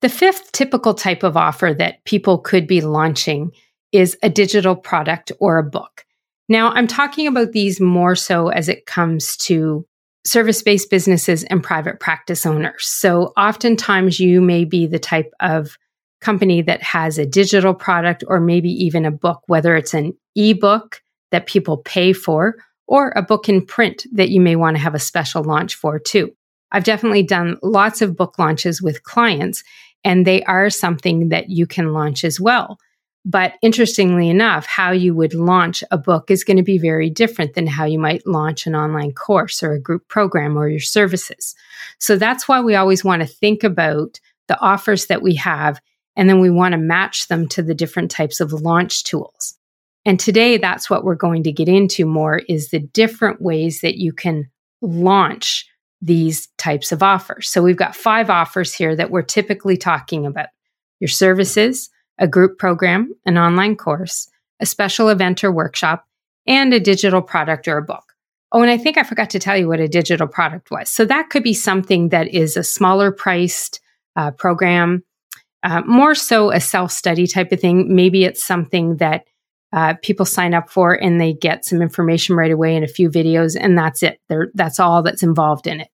The 0.00 0.08
fifth 0.08 0.52
typical 0.52 0.94
type 0.94 1.22
of 1.22 1.36
offer 1.36 1.74
that 1.74 2.04
people 2.04 2.38
could 2.38 2.66
be 2.66 2.80
launching 2.80 3.52
is 3.92 4.16
a 4.22 4.30
digital 4.30 4.74
product 4.74 5.30
or 5.40 5.58
a 5.58 5.64
book. 5.64 6.04
Now, 6.48 6.70
I'm 6.70 6.86
talking 6.86 7.26
about 7.26 7.52
these 7.52 7.80
more 7.80 8.16
so 8.16 8.48
as 8.48 8.68
it 8.68 8.86
comes 8.86 9.36
to 9.38 9.86
service 10.26 10.62
based 10.62 10.90
businesses 10.90 11.44
and 11.44 11.62
private 11.62 12.00
practice 12.00 12.44
owners. 12.44 12.86
So 12.86 13.32
oftentimes 13.36 14.20
you 14.20 14.40
may 14.40 14.64
be 14.64 14.86
the 14.86 14.98
type 14.98 15.32
of 15.40 15.76
company 16.20 16.60
that 16.62 16.82
has 16.82 17.18
a 17.18 17.26
digital 17.26 17.74
product 17.74 18.22
or 18.26 18.40
maybe 18.40 18.68
even 18.70 19.06
a 19.06 19.10
book, 19.10 19.40
whether 19.46 19.74
it's 19.74 19.94
an 19.94 20.12
ebook 20.36 21.00
that 21.30 21.46
people 21.46 21.78
pay 21.78 22.12
for 22.12 22.56
or 22.86 23.12
a 23.16 23.22
book 23.22 23.48
in 23.48 23.64
print 23.64 24.06
that 24.12 24.30
you 24.30 24.40
may 24.40 24.56
want 24.56 24.76
to 24.76 24.82
have 24.82 24.94
a 24.94 24.98
special 24.98 25.42
launch 25.42 25.74
for 25.74 25.98
too. 25.98 26.30
I've 26.72 26.84
definitely 26.84 27.22
done 27.22 27.56
lots 27.62 28.02
of 28.02 28.16
book 28.16 28.38
launches 28.38 28.82
with 28.82 29.02
clients 29.02 29.62
and 30.04 30.26
they 30.26 30.42
are 30.44 30.70
something 30.70 31.30
that 31.30 31.50
you 31.50 31.66
can 31.66 31.92
launch 31.92 32.24
as 32.24 32.40
well. 32.40 32.78
But 33.24 33.54
interestingly 33.60 34.30
enough, 34.30 34.64
how 34.64 34.92
you 34.92 35.14
would 35.14 35.34
launch 35.34 35.84
a 35.90 35.98
book 35.98 36.30
is 36.30 36.42
going 36.42 36.56
to 36.56 36.62
be 36.62 36.78
very 36.78 37.10
different 37.10 37.54
than 37.54 37.66
how 37.66 37.84
you 37.84 37.98
might 37.98 38.26
launch 38.26 38.66
an 38.66 38.74
online 38.74 39.12
course 39.12 39.62
or 39.62 39.72
a 39.72 39.80
group 39.80 40.08
program 40.08 40.56
or 40.56 40.68
your 40.68 40.80
services. 40.80 41.54
So 41.98 42.16
that's 42.16 42.48
why 42.48 42.60
we 42.60 42.74
always 42.74 43.04
want 43.04 43.20
to 43.20 43.28
think 43.28 43.62
about 43.62 44.18
the 44.48 44.58
offers 44.60 45.06
that 45.06 45.22
we 45.22 45.34
have, 45.34 45.80
and 46.16 46.28
then 46.28 46.40
we 46.40 46.50
want 46.50 46.72
to 46.72 46.78
match 46.78 47.28
them 47.28 47.46
to 47.48 47.62
the 47.62 47.74
different 47.74 48.10
types 48.10 48.40
of 48.40 48.52
launch 48.52 49.04
tools. 49.04 49.56
And 50.06 50.18
today, 50.18 50.56
that's 50.56 50.88
what 50.88 51.04
we're 51.04 51.14
going 51.14 51.42
to 51.42 51.52
get 51.52 51.68
into 51.68 52.06
more 52.06 52.38
is 52.48 52.70
the 52.70 52.80
different 52.80 53.42
ways 53.42 53.82
that 53.82 53.96
you 53.96 54.14
can 54.14 54.48
launch 54.80 55.66
these 56.00 56.48
types 56.56 56.90
of 56.90 57.02
offers. 57.02 57.50
So 57.50 57.62
we've 57.62 57.76
got 57.76 57.94
five 57.94 58.30
offers 58.30 58.72
here 58.72 58.96
that 58.96 59.10
we're 59.10 59.22
typically 59.22 59.76
talking 59.76 60.24
about 60.24 60.48
your 61.00 61.08
services, 61.08 61.90
a 62.20 62.28
group 62.28 62.58
program, 62.58 63.12
an 63.26 63.38
online 63.38 63.74
course, 63.76 64.28
a 64.60 64.66
special 64.66 65.08
event 65.08 65.42
or 65.42 65.50
workshop, 65.50 66.06
and 66.46 66.72
a 66.72 66.78
digital 66.78 67.22
product 67.22 67.66
or 67.66 67.78
a 67.78 67.82
book. 67.82 68.04
Oh, 68.52 68.62
and 68.62 68.70
I 68.70 68.78
think 68.78 68.98
I 68.98 69.04
forgot 69.04 69.30
to 69.30 69.38
tell 69.38 69.56
you 69.56 69.68
what 69.68 69.80
a 69.80 69.88
digital 69.88 70.26
product 70.26 70.70
was. 70.70 70.90
So 70.90 71.04
that 71.04 71.30
could 71.30 71.42
be 71.42 71.54
something 71.54 72.08
that 72.10 72.28
is 72.28 72.56
a 72.56 72.64
smaller 72.64 73.12
priced 73.12 73.80
uh, 74.16 74.32
program, 74.32 75.04
uh, 75.62 75.82
more 75.86 76.14
so 76.14 76.50
a 76.50 76.60
self 76.60 76.90
study 76.92 77.26
type 77.26 77.52
of 77.52 77.60
thing. 77.60 77.94
Maybe 77.94 78.24
it's 78.24 78.44
something 78.44 78.96
that 78.96 79.24
uh, 79.72 79.94
people 80.02 80.26
sign 80.26 80.52
up 80.52 80.68
for 80.68 80.92
and 80.92 81.20
they 81.20 81.32
get 81.32 81.64
some 81.64 81.80
information 81.80 82.34
right 82.34 82.50
away 82.50 82.74
and 82.74 82.84
a 82.84 82.88
few 82.88 83.08
videos, 83.08 83.56
and 83.58 83.78
that's 83.78 84.02
it. 84.02 84.20
They're, 84.28 84.50
that's 84.54 84.80
all 84.80 85.02
that's 85.02 85.22
involved 85.22 85.66
in 85.66 85.80
it. 85.80 85.88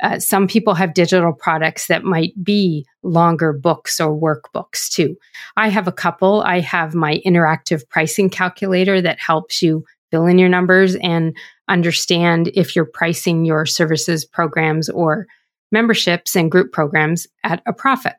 Uh, 0.00 0.18
some 0.18 0.46
people 0.46 0.74
have 0.74 0.94
digital 0.94 1.32
products 1.32 1.88
that 1.88 2.04
might 2.04 2.32
be 2.42 2.86
longer 3.02 3.52
books 3.52 4.00
or 4.00 4.16
workbooks 4.16 4.88
too. 4.88 5.16
I 5.56 5.68
have 5.68 5.88
a 5.88 5.92
couple. 5.92 6.42
I 6.42 6.60
have 6.60 6.94
my 6.94 7.20
interactive 7.26 7.88
pricing 7.88 8.30
calculator 8.30 9.00
that 9.00 9.20
helps 9.20 9.62
you 9.62 9.84
fill 10.10 10.26
in 10.26 10.38
your 10.38 10.48
numbers 10.48 10.94
and 10.96 11.36
understand 11.68 12.50
if 12.54 12.74
you're 12.74 12.84
pricing 12.84 13.44
your 13.44 13.66
services, 13.66 14.24
programs, 14.24 14.88
or 14.88 15.26
memberships 15.70 16.34
and 16.34 16.50
group 16.50 16.72
programs 16.72 17.26
at 17.44 17.62
a 17.66 17.72
profit. 17.72 18.14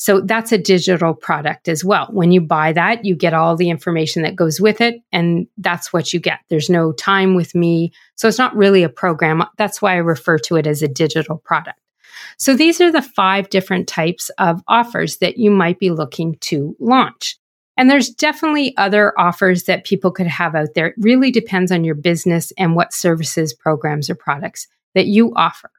So 0.00 0.22
that's 0.22 0.50
a 0.50 0.56
digital 0.56 1.12
product 1.12 1.68
as 1.68 1.84
well. 1.84 2.08
When 2.10 2.32
you 2.32 2.40
buy 2.40 2.72
that, 2.72 3.04
you 3.04 3.14
get 3.14 3.34
all 3.34 3.54
the 3.54 3.68
information 3.68 4.22
that 4.22 4.34
goes 4.34 4.58
with 4.58 4.80
it, 4.80 5.02
and 5.12 5.46
that's 5.58 5.92
what 5.92 6.14
you 6.14 6.18
get. 6.18 6.38
There's 6.48 6.70
no 6.70 6.92
time 6.92 7.34
with 7.34 7.54
me. 7.54 7.92
So 8.14 8.26
it's 8.26 8.38
not 8.38 8.56
really 8.56 8.82
a 8.82 8.88
program. 8.88 9.44
That's 9.58 9.82
why 9.82 9.92
I 9.92 9.96
refer 9.96 10.38
to 10.38 10.56
it 10.56 10.66
as 10.66 10.80
a 10.80 10.88
digital 10.88 11.36
product. 11.36 11.78
So 12.38 12.54
these 12.54 12.80
are 12.80 12.90
the 12.90 13.02
five 13.02 13.50
different 13.50 13.88
types 13.88 14.30
of 14.38 14.62
offers 14.66 15.18
that 15.18 15.36
you 15.36 15.50
might 15.50 15.78
be 15.78 15.90
looking 15.90 16.36
to 16.36 16.74
launch. 16.80 17.36
And 17.76 17.90
there's 17.90 18.08
definitely 18.08 18.74
other 18.78 19.12
offers 19.20 19.64
that 19.64 19.84
people 19.84 20.12
could 20.12 20.28
have 20.28 20.54
out 20.54 20.70
there. 20.74 20.86
It 20.86 20.94
really 20.96 21.30
depends 21.30 21.70
on 21.70 21.84
your 21.84 21.94
business 21.94 22.54
and 22.56 22.74
what 22.74 22.94
services, 22.94 23.52
programs, 23.52 24.08
or 24.08 24.14
products 24.14 24.66
that 24.94 25.08
you 25.08 25.34
offer. 25.36 25.70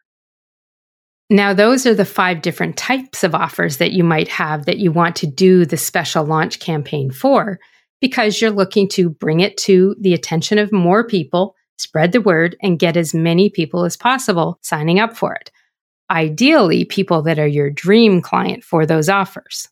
Now, 1.31 1.53
those 1.53 1.85
are 1.85 1.93
the 1.93 2.03
five 2.03 2.41
different 2.41 2.75
types 2.75 3.23
of 3.23 3.33
offers 3.33 3.77
that 3.77 3.93
you 3.93 4.03
might 4.03 4.27
have 4.27 4.65
that 4.65 4.79
you 4.79 4.91
want 4.91 5.15
to 5.15 5.25
do 5.25 5.65
the 5.65 5.77
special 5.77 6.25
launch 6.25 6.59
campaign 6.59 7.09
for 7.09 7.57
because 8.01 8.41
you're 8.41 8.51
looking 8.51 8.89
to 8.89 9.09
bring 9.09 9.39
it 9.39 9.55
to 9.59 9.95
the 9.97 10.13
attention 10.13 10.57
of 10.57 10.73
more 10.73 11.07
people, 11.07 11.55
spread 11.77 12.11
the 12.11 12.19
word, 12.19 12.57
and 12.61 12.79
get 12.79 12.97
as 12.97 13.13
many 13.13 13.49
people 13.49 13.85
as 13.85 13.95
possible 13.95 14.59
signing 14.61 14.99
up 14.99 15.15
for 15.15 15.33
it. 15.33 15.49
Ideally, 16.09 16.83
people 16.83 17.21
that 17.21 17.39
are 17.39 17.47
your 17.47 17.69
dream 17.69 18.21
client 18.21 18.61
for 18.61 18.85
those 18.85 19.07
offers. 19.07 19.69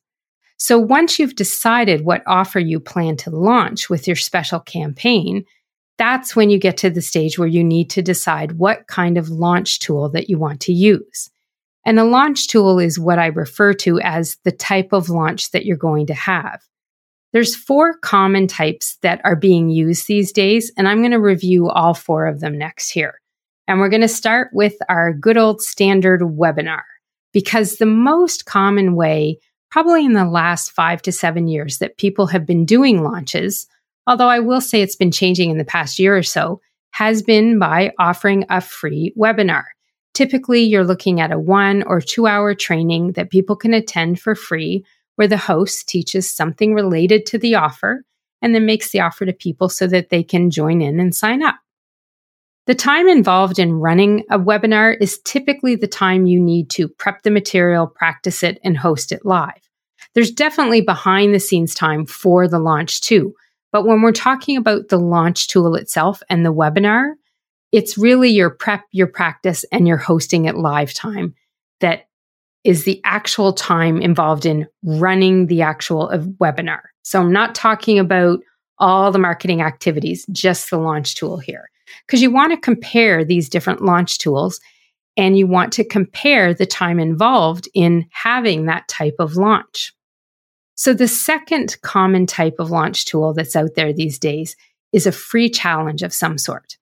So 0.55 0.79
once 0.79 1.19
you've 1.19 1.35
decided 1.35 2.05
what 2.05 2.23
offer 2.25 2.59
you 2.59 2.79
plan 2.79 3.17
to 3.17 3.31
launch 3.31 3.89
with 3.89 4.07
your 4.07 4.15
special 4.15 4.61
campaign, 4.61 5.43
that's 5.97 6.37
when 6.37 6.49
you 6.49 6.57
get 6.57 6.77
to 6.77 6.89
the 6.89 7.01
stage 7.01 7.37
where 7.37 7.49
you 7.49 7.65
need 7.65 7.89
to 7.89 8.01
decide 8.01 8.53
what 8.53 8.87
kind 8.87 9.17
of 9.17 9.27
launch 9.27 9.79
tool 9.79 10.07
that 10.11 10.29
you 10.29 10.39
want 10.39 10.61
to 10.61 10.71
use. 10.71 11.29
And 11.89 11.97
a 11.97 12.03
launch 12.03 12.45
tool 12.45 12.77
is 12.77 12.99
what 12.99 13.17
I 13.17 13.25
refer 13.25 13.73
to 13.73 13.99
as 14.01 14.37
the 14.43 14.51
type 14.51 14.93
of 14.93 15.09
launch 15.09 15.49
that 15.49 15.65
you're 15.65 15.75
going 15.75 16.05
to 16.05 16.13
have. 16.13 16.61
There's 17.33 17.55
four 17.55 17.97
common 17.97 18.45
types 18.45 18.99
that 19.01 19.21
are 19.23 19.35
being 19.35 19.69
used 19.69 20.05
these 20.05 20.31
days, 20.31 20.71
and 20.77 20.87
I'm 20.87 20.99
going 20.99 21.13
to 21.13 21.19
review 21.19 21.67
all 21.67 21.95
four 21.95 22.27
of 22.27 22.41
them 22.41 22.59
next 22.59 22.91
here. 22.91 23.19
And 23.67 23.79
we're 23.79 23.89
going 23.89 24.03
to 24.03 24.07
start 24.07 24.51
with 24.53 24.75
our 24.87 25.13
good 25.13 25.35
old 25.35 25.63
standard 25.63 26.21
webinar 26.21 26.83
because 27.33 27.77
the 27.77 27.87
most 27.87 28.45
common 28.45 28.93
way 28.93 29.39
probably 29.71 30.05
in 30.05 30.13
the 30.13 30.25
last 30.25 30.69
five 30.69 31.01
to 31.01 31.11
seven 31.11 31.47
years 31.47 31.79
that 31.79 31.97
people 31.97 32.27
have 32.27 32.45
been 32.45 32.65
doing 32.65 33.01
launches, 33.01 33.65
although 34.05 34.29
I 34.29 34.41
will 34.41 34.61
say 34.61 34.83
it's 34.83 34.95
been 34.95 35.11
changing 35.11 35.49
in 35.49 35.57
the 35.57 35.65
past 35.65 35.97
year 35.97 36.15
or 36.15 36.21
so, 36.21 36.61
has 36.91 37.23
been 37.23 37.57
by 37.57 37.93
offering 37.97 38.45
a 38.47 38.61
free 38.61 39.11
webinar. 39.17 39.63
Typically, 40.13 40.61
you're 40.61 40.85
looking 40.85 41.21
at 41.21 41.31
a 41.31 41.39
one 41.39 41.83
or 41.83 42.01
two 42.01 42.27
hour 42.27 42.53
training 42.53 43.13
that 43.13 43.29
people 43.29 43.55
can 43.55 43.73
attend 43.73 44.19
for 44.19 44.35
free, 44.35 44.83
where 45.15 45.27
the 45.27 45.37
host 45.37 45.87
teaches 45.87 46.29
something 46.29 46.73
related 46.73 47.25
to 47.25 47.37
the 47.37 47.55
offer 47.55 48.03
and 48.41 48.55
then 48.55 48.65
makes 48.65 48.91
the 48.91 49.01
offer 49.01 49.25
to 49.25 49.33
people 49.33 49.69
so 49.69 49.87
that 49.87 50.09
they 50.09 50.23
can 50.23 50.49
join 50.49 50.81
in 50.81 50.99
and 50.99 51.13
sign 51.13 51.43
up. 51.43 51.55
The 52.67 52.75
time 52.75 53.07
involved 53.07 53.57
in 53.57 53.73
running 53.73 54.23
a 54.29 54.37
webinar 54.37 54.95
is 55.01 55.19
typically 55.25 55.75
the 55.75 55.87
time 55.87 56.27
you 56.27 56.39
need 56.39 56.69
to 56.71 56.87
prep 56.87 57.23
the 57.23 57.31
material, 57.31 57.87
practice 57.87 58.43
it, 58.43 58.59
and 58.63 58.77
host 58.77 59.11
it 59.11 59.25
live. 59.25 59.69
There's 60.13 60.31
definitely 60.31 60.81
behind 60.81 61.33
the 61.33 61.39
scenes 61.39 61.73
time 61.73 62.05
for 62.05 62.47
the 62.47 62.59
launch 62.59 63.01
too. 63.01 63.33
But 63.71 63.85
when 63.85 64.01
we're 64.01 64.11
talking 64.11 64.57
about 64.57 64.89
the 64.89 64.99
launch 64.99 65.47
tool 65.47 65.75
itself 65.75 66.21
and 66.29 66.45
the 66.45 66.53
webinar, 66.53 67.13
it's 67.71 67.97
really 67.97 68.29
your 68.29 68.49
prep, 68.49 68.83
your 68.91 69.07
practice, 69.07 69.63
and 69.71 69.87
your 69.87 69.97
hosting 69.97 70.47
at 70.47 70.57
live 70.57 70.93
time 70.93 71.35
that 71.81 72.07
is 72.63 72.83
the 72.83 73.01
actual 73.03 73.53
time 73.53 74.01
involved 74.01 74.45
in 74.45 74.67
running 74.83 75.47
the 75.47 75.61
actual 75.61 76.09
uh, 76.09 76.17
webinar. 76.17 76.81
So 77.03 77.19
I'm 77.19 77.31
not 77.31 77.55
talking 77.55 77.99
about 77.99 78.39
all 78.77 79.11
the 79.11 79.19
marketing 79.19 79.61
activities, 79.61 80.25
just 80.31 80.69
the 80.69 80.77
launch 80.77 81.15
tool 81.15 81.37
here 81.37 81.69
because 82.05 82.21
you 82.21 82.31
want 82.31 82.51
to 82.51 82.59
compare 82.59 83.23
these 83.23 83.49
different 83.49 83.83
launch 83.83 84.17
tools 84.17 84.59
and 85.17 85.37
you 85.37 85.47
want 85.47 85.73
to 85.73 85.83
compare 85.83 86.53
the 86.53 86.65
time 86.65 86.99
involved 86.99 87.67
in 87.73 88.07
having 88.11 88.65
that 88.65 88.87
type 88.87 89.15
of 89.19 89.35
launch. 89.35 89.93
So, 90.75 90.93
the 90.93 91.07
second 91.07 91.77
common 91.81 92.25
type 92.25 92.55
of 92.59 92.71
launch 92.71 93.05
tool 93.05 93.33
that's 93.33 93.55
out 93.55 93.71
there 93.75 93.91
these 93.91 94.17
days 94.17 94.55
is 94.93 95.05
a 95.05 95.11
free 95.11 95.49
challenge 95.49 96.03
of 96.03 96.13
some 96.13 96.37
sort. 96.37 96.77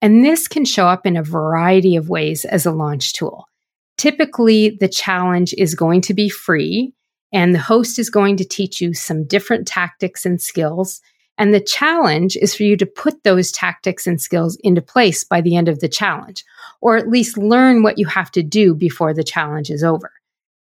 And 0.00 0.24
this 0.24 0.46
can 0.46 0.64
show 0.64 0.86
up 0.86 1.06
in 1.06 1.16
a 1.16 1.22
variety 1.22 1.96
of 1.96 2.08
ways 2.08 2.44
as 2.44 2.66
a 2.66 2.70
launch 2.70 3.12
tool. 3.12 3.48
Typically, 3.96 4.70
the 4.78 4.88
challenge 4.88 5.54
is 5.58 5.74
going 5.74 6.00
to 6.02 6.14
be 6.14 6.28
free, 6.28 6.92
and 7.32 7.54
the 7.54 7.58
host 7.58 7.98
is 7.98 8.10
going 8.10 8.36
to 8.36 8.44
teach 8.44 8.80
you 8.80 8.94
some 8.94 9.24
different 9.24 9.66
tactics 9.66 10.24
and 10.24 10.40
skills 10.40 11.00
and 11.38 11.54
the 11.54 11.60
challenge 11.60 12.36
is 12.36 12.54
for 12.54 12.64
you 12.64 12.76
to 12.76 12.84
put 12.84 13.22
those 13.22 13.52
tactics 13.52 14.06
and 14.08 14.20
skills 14.20 14.58
into 14.64 14.82
place 14.82 15.22
by 15.22 15.40
the 15.40 15.54
end 15.54 15.68
of 15.68 15.78
the 15.78 15.88
challenge, 15.88 16.44
or 16.80 16.96
at 16.96 17.08
least 17.08 17.38
learn 17.38 17.84
what 17.84 17.96
you 17.96 18.06
have 18.06 18.30
to 18.32 18.42
do 18.42 18.74
before 18.74 19.14
the 19.14 19.22
challenge 19.22 19.70
is 19.70 19.84
over. 19.84 20.12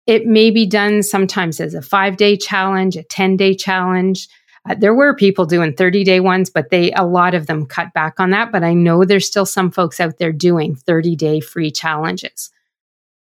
It 0.07 0.25
may 0.25 0.49
be 0.49 0.65
done 0.65 1.03
sometimes 1.03 1.61
as 1.61 1.75
a 1.75 1.81
five 1.81 2.17
day 2.17 2.35
challenge, 2.35 2.97
a 2.97 3.03
10 3.03 3.37
day 3.37 3.53
challenge. 3.53 4.27
Uh, 4.69 4.75
there 4.75 4.93
were 4.93 5.13
people 5.13 5.45
doing 5.45 5.73
30 5.73 6.03
day 6.03 6.19
ones, 6.19 6.49
but 6.49 6.69
they, 6.69 6.91
a 6.93 7.03
lot 7.03 7.33
of 7.33 7.47
them 7.47 7.65
cut 7.65 7.93
back 7.93 8.19
on 8.19 8.29
that. 8.29 8.51
But 8.51 8.63
I 8.63 8.73
know 8.73 9.03
there's 9.03 9.27
still 9.27 9.45
some 9.45 9.71
folks 9.71 9.99
out 9.99 10.17
there 10.17 10.31
doing 10.31 10.75
30 10.75 11.15
day 11.15 11.39
free 11.39 11.71
challenges. 11.71 12.51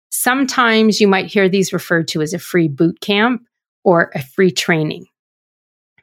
Sometimes 0.09 0.99
you 0.99 1.07
might 1.07 1.27
hear 1.27 1.47
these 1.47 1.71
referred 1.71 2.07
to 2.09 2.21
as 2.21 2.33
a 2.33 2.39
free 2.39 2.67
boot 2.67 2.99
camp 2.99 3.45
or 3.83 4.11
a 4.13 4.21
free 4.21 4.51
training. 4.51 5.07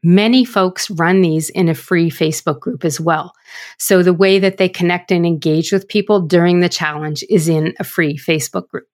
Many 0.03 0.45
folks 0.45 0.91
run 0.91 1.23
these 1.23 1.51
in 1.51 1.69
a 1.69 1.75
free 1.75 2.11
Facebook 2.11 2.61
group 2.61 2.85
as 2.85 3.01
well. 3.01 3.35
So 3.79 4.03
the 4.03 4.13
way 4.13 4.39
that 4.39 4.57
they 4.57 4.69
connect 4.69 5.11
and 5.11 5.27
engage 5.27 5.73
with 5.73 5.89
people 5.89 6.21
during 6.21 6.61
the 6.61 6.69
challenge 6.69 7.25
is 7.29 7.49
in 7.49 7.75
a 7.79 7.85
free 7.85 8.17
Facebook 8.17 8.69
group. 8.69 8.87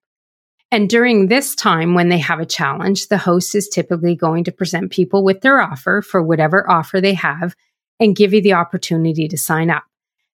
And 0.75 0.91
during 0.91 1.29
this 1.29 1.55
time, 1.55 1.95
when 1.95 2.09
they 2.09 2.19
have 2.19 2.41
a 2.41 2.45
challenge, 2.45 3.07
the 3.07 3.17
host 3.17 3.55
is 3.55 3.69
typically 3.69 4.17
going 4.17 4.43
to 4.43 4.51
present 4.51 4.91
people 4.91 5.23
with 5.23 5.41
their 5.41 5.61
offer 5.61 6.03
for 6.03 6.21
whatever 6.21 6.69
offer 6.69 7.01
they 7.01 7.15
have 7.15 7.55
and 8.01 8.17
give 8.17 8.35
you 8.35 8.43
the 8.43 8.55
opportunity 8.55 9.29
to 9.29 9.39
sign 9.39 9.71
up. 9.71 9.85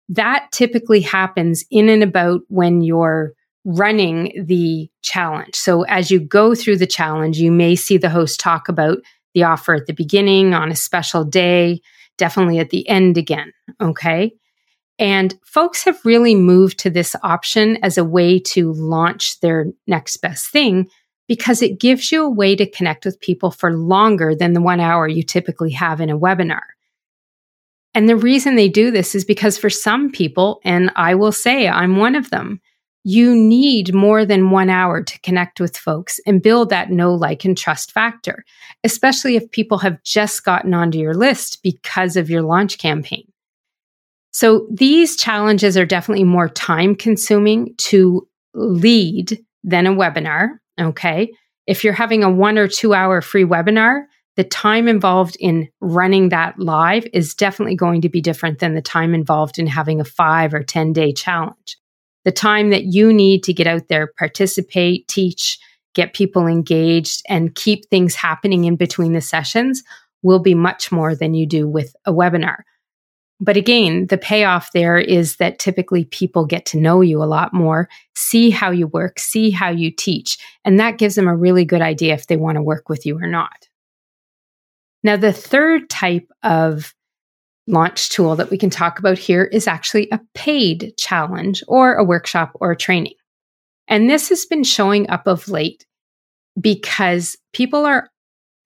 That 0.09 0.49
typically 0.51 1.03
happens 1.03 1.67
in 1.71 1.91
and 1.91 2.03
about 2.03 2.41
when 2.49 2.81
you're 2.81 3.35
running 3.67 4.33
the 4.47 4.91
challenge. 5.03 5.57
So 5.57 5.83
as 5.83 6.11
you 6.11 6.19
go 6.19 6.55
through 6.55 6.79
the 6.79 6.87
challenge, 6.87 7.37
you 7.37 7.53
may 7.53 7.77
see 7.77 7.99
the 7.99 8.09
host 8.09 8.41
talk 8.41 8.71
about 8.71 8.97
the 9.35 9.43
offer 9.43 9.75
at 9.75 9.85
the 9.85 9.93
beginning 9.93 10.55
on 10.55 10.71
a 10.71 10.75
special 10.75 11.23
day, 11.23 11.83
definitely 12.17 12.61
at 12.61 12.71
the 12.71 12.89
end 12.89 13.19
again. 13.19 13.53
Okay. 13.79 14.33
And 15.01 15.35
folks 15.43 15.83
have 15.85 15.99
really 16.05 16.35
moved 16.35 16.79
to 16.81 16.91
this 16.91 17.17
option 17.23 17.79
as 17.83 17.97
a 17.97 18.05
way 18.05 18.39
to 18.39 18.73
launch 18.75 19.41
their 19.41 19.67
next 19.87 20.19
best 20.19 20.51
thing 20.51 20.91
because 21.27 21.63
it 21.63 21.81
gives 21.81 22.13
you 22.13 22.23
a 22.23 22.31
way 22.31 22.55
to 22.55 22.71
connect 22.71 23.07
with 23.07 23.21
people 23.21 23.51
for 23.51 23.73
longer 23.73 24.35
than 24.35 24.53
the 24.53 24.61
one 24.61 24.79
hour 24.79 25.09
you 25.09 25.23
typically 25.23 25.71
have 25.71 26.01
in 26.03 26.11
a 26.11 26.19
webinar. 26.19 26.61
And 27.95 28.09
the 28.09 28.17
reason 28.17 28.57
they 28.57 28.69
do 28.69 28.91
this 28.91 29.15
is 29.15 29.25
because 29.25 29.57
for 29.57 29.71
some 29.71 30.11
people, 30.11 30.61
and 30.65 30.91
I 30.97 31.15
will 31.15 31.33
say 31.33 31.67
I'm 31.67 31.97
one 31.97 32.15
of 32.15 32.29
them, 32.31 32.61
you 33.03 33.35
need 33.35 33.95
more 33.95 34.27
than 34.27 34.51
one 34.51 34.69
hour 34.69 35.03
to 35.03 35.21
connect 35.21 35.61
with 35.61 35.77
folks 35.77 36.21
and 36.27 36.43
build 36.43 36.69
that 36.69 36.91
know, 36.91 37.15
like, 37.15 37.47
and 37.47 37.57
trust 37.57 37.93
factor, 37.93 38.45
especially 38.85 39.37
if 39.37 39.51
people 39.51 39.79
have 39.79 40.03
just 40.03 40.45
gotten 40.45 40.75
onto 40.75 40.99
your 40.99 41.15
list 41.15 41.63
because 41.63 42.17
of 42.17 42.29
your 42.29 42.43
launch 42.43 42.77
campaign. 42.77 43.30
So 44.33 44.67
these 44.73 45.17
challenges 45.17 45.77
are 45.77 45.87
definitely 45.87 46.25
more 46.25 46.49
time 46.49 46.95
consuming 46.95 47.75
to 47.79 48.27
lead 48.55 49.39
than 49.65 49.87
a 49.87 49.95
webinar. 49.95 50.51
Okay. 50.81 51.31
If 51.67 51.85
you're 51.85 51.93
having 51.93 52.23
a 52.23 52.31
one 52.31 52.59
or 52.59 52.69
two 52.69 52.95
hour 52.95 53.21
free 53.21 53.45
webinar, 53.45 54.05
the 54.37 54.45
time 54.45 54.89
involved 54.89 55.37
in 55.41 55.69
running 55.81 56.31
that 56.31 56.59
live 56.59 57.07
is 57.13 57.35
definitely 57.35 57.77
going 57.77 58.01
to 58.03 58.09
be 58.09 58.21
different 58.21 58.61
than 58.61 58.75
the 58.75 58.83
time 58.83 59.15
involved 59.15 59.59
in 59.59 59.67
having 59.67 60.01
a 60.01 60.05
five 60.05 60.55
or 60.55 60.63
10 60.63 60.93
day 60.93 61.13
challenge 61.13 61.77
the 62.25 62.33
time 62.33 62.71
that 62.71 62.85
you 62.85 63.13
need 63.13 63.43
to 63.45 63.53
get 63.53 63.67
out 63.67 63.89
there, 63.89 64.13
participate, 64.19 65.09
teach, 65.09 65.59
get 65.95 66.15
people 66.15 66.47
engaged, 66.47 67.23
and 67.29 67.55
keep 67.55 67.89
things 67.89 68.15
happening 68.15 68.65
in 68.65 68.77
between 68.77 69.13
the 69.13 69.21
sessions 69.21 69.83
will 70.23 70.39
be 70.39 70.55
much 70.55 70.93
more 70.93 71.15
than 71.15 71.35
you 71.35 71.47
do 71.47 71.67
with 71.67 71.95
a 72.05 72.13
webinar. 72.13 72.59
But 73.41 73.57
again, 73.57 74.07
the 74.09 74.19
payoff 74.19 74.71
there 74.73 74.99
is 74.99 75.37
that 75.37 75.59
typically 75.59 76.05
people 76.05 76.45
get 76.45 76.67
to 76.67 76.79
know 76.79 77.01
you 77.01 77.23
a 77.23 77.25
lot 77.25 77.55
more, 77.55 77.89
see 78.15 78.51
how 78.51 78.71
you 78.71 78.87
work, 78.87 79.19
see 79.19 79.51
how 79.51 79.71
you 79.71 79.91
teach, 79.91 80.39
and 80.65 80.79
that 80.79 80.99
gives 80.99 81.15
them 81.15 81.27
a 81.27 81.37
really 81.37 81.65
good 81.65 81.81
idea 81.81 82.13
if 82.13 82.27
they 82.27 82.37
want 82.37 82.57
to 82.57 82.63
work 82.63 82.91
with 82.91 83.07
you 83.07 83.19
or 83.19 83.27
not. 83.27 83.69
Now, 85.03 85.17
the 85.17 85.33
third 85.33 85.89
type 85.89 86.31
of 86.43 86.95
launch 87.67 88.11
tool 88.11 88.37
that 88.37 88.51
we 88.51 88.59
can 88.59 88.69
talk 88.69 88.99
about 88.99 89.17
here 89.19 89.45
is 89.45 89.67
actually 89.67 90.09
a 90.11 90.21
paid 90.35 90.93
challenge 90.99 91.63
or 91.67 91.95
a 91.95 92.05
workshop 92.05 92.51
or 92.55 92.73
a 92.73 92.77
training. 92.77 93.15
And 93.89 94.11
this 94.11 94.29
has 94.29 94.45
been 94.45 94.65
showing 94.65 95.09
up 95.09 95.27
of 95.27 95.49
late 95.49 95.87
because 96.61 97.37
people 97.55 97.87
are 97.87 98.11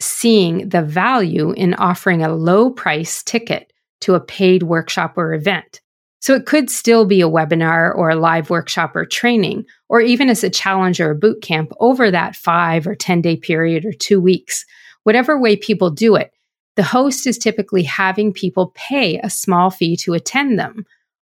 seeing 0.00 0.68
the 0.68 0.82
value 0.82 1.52
in 1.52 1.74
offering 1.74 2.22
a 2.22 2.34
low 2.34 2.70
price 2.70 3.22
ticket 3.22 3.72
to 4.00 4.14
a 4.14 4.20
paid 4.20 4.62
workshop 4.64 5.14
or 5.16 5.34
event. 5.34 5.80
So 6.20 6.34
it 6.34 6.46
could 6.46 6.70
still 6.70 7.04
be 7.04 7.20
a 7.20 7.28
webinar 7.28 7.94
or 7.94 8.08
a 8.08 8.16
live 8.16 8.48
workshop 8.48 8.96
or 8.96 9.04
training, 9.04 9.66
or 9.90 10.00
even 10.00 10.30
as 10.30 10.42
a 10.42 10.48
challenge 10.48 10.98
or 10.98 11.10
a 11.10 11.14
boot 11.14 11.42
camp 11.42 11.70
over 11.80 12.10
that 12.10 12.34
five 12.34 12.86
or 12.86 12.94
10 12.94 13.20
day 13.20 13.36
period 13.36 13.84
or 13.84 13.92
two 13.92 14.20
weeks. 14.22 14.64
Whatever 15.02 15.38
way 15.38 15.54
people 15.54 15.90
do 15.90 16.14
it, 16.16 16.32
the 16.76 16.82
host 16.82 17.26
is 17.26 17.36
typically 17.36 17.82
having 17.82 18.32
people 18.32 18.72
pay 18.74 19.18
a 19.18 19.28
small 19.28 19.70
fee 19.70 19.96
to 19.98 20.14
attend 20.14 20.58
them, 20.58 20.86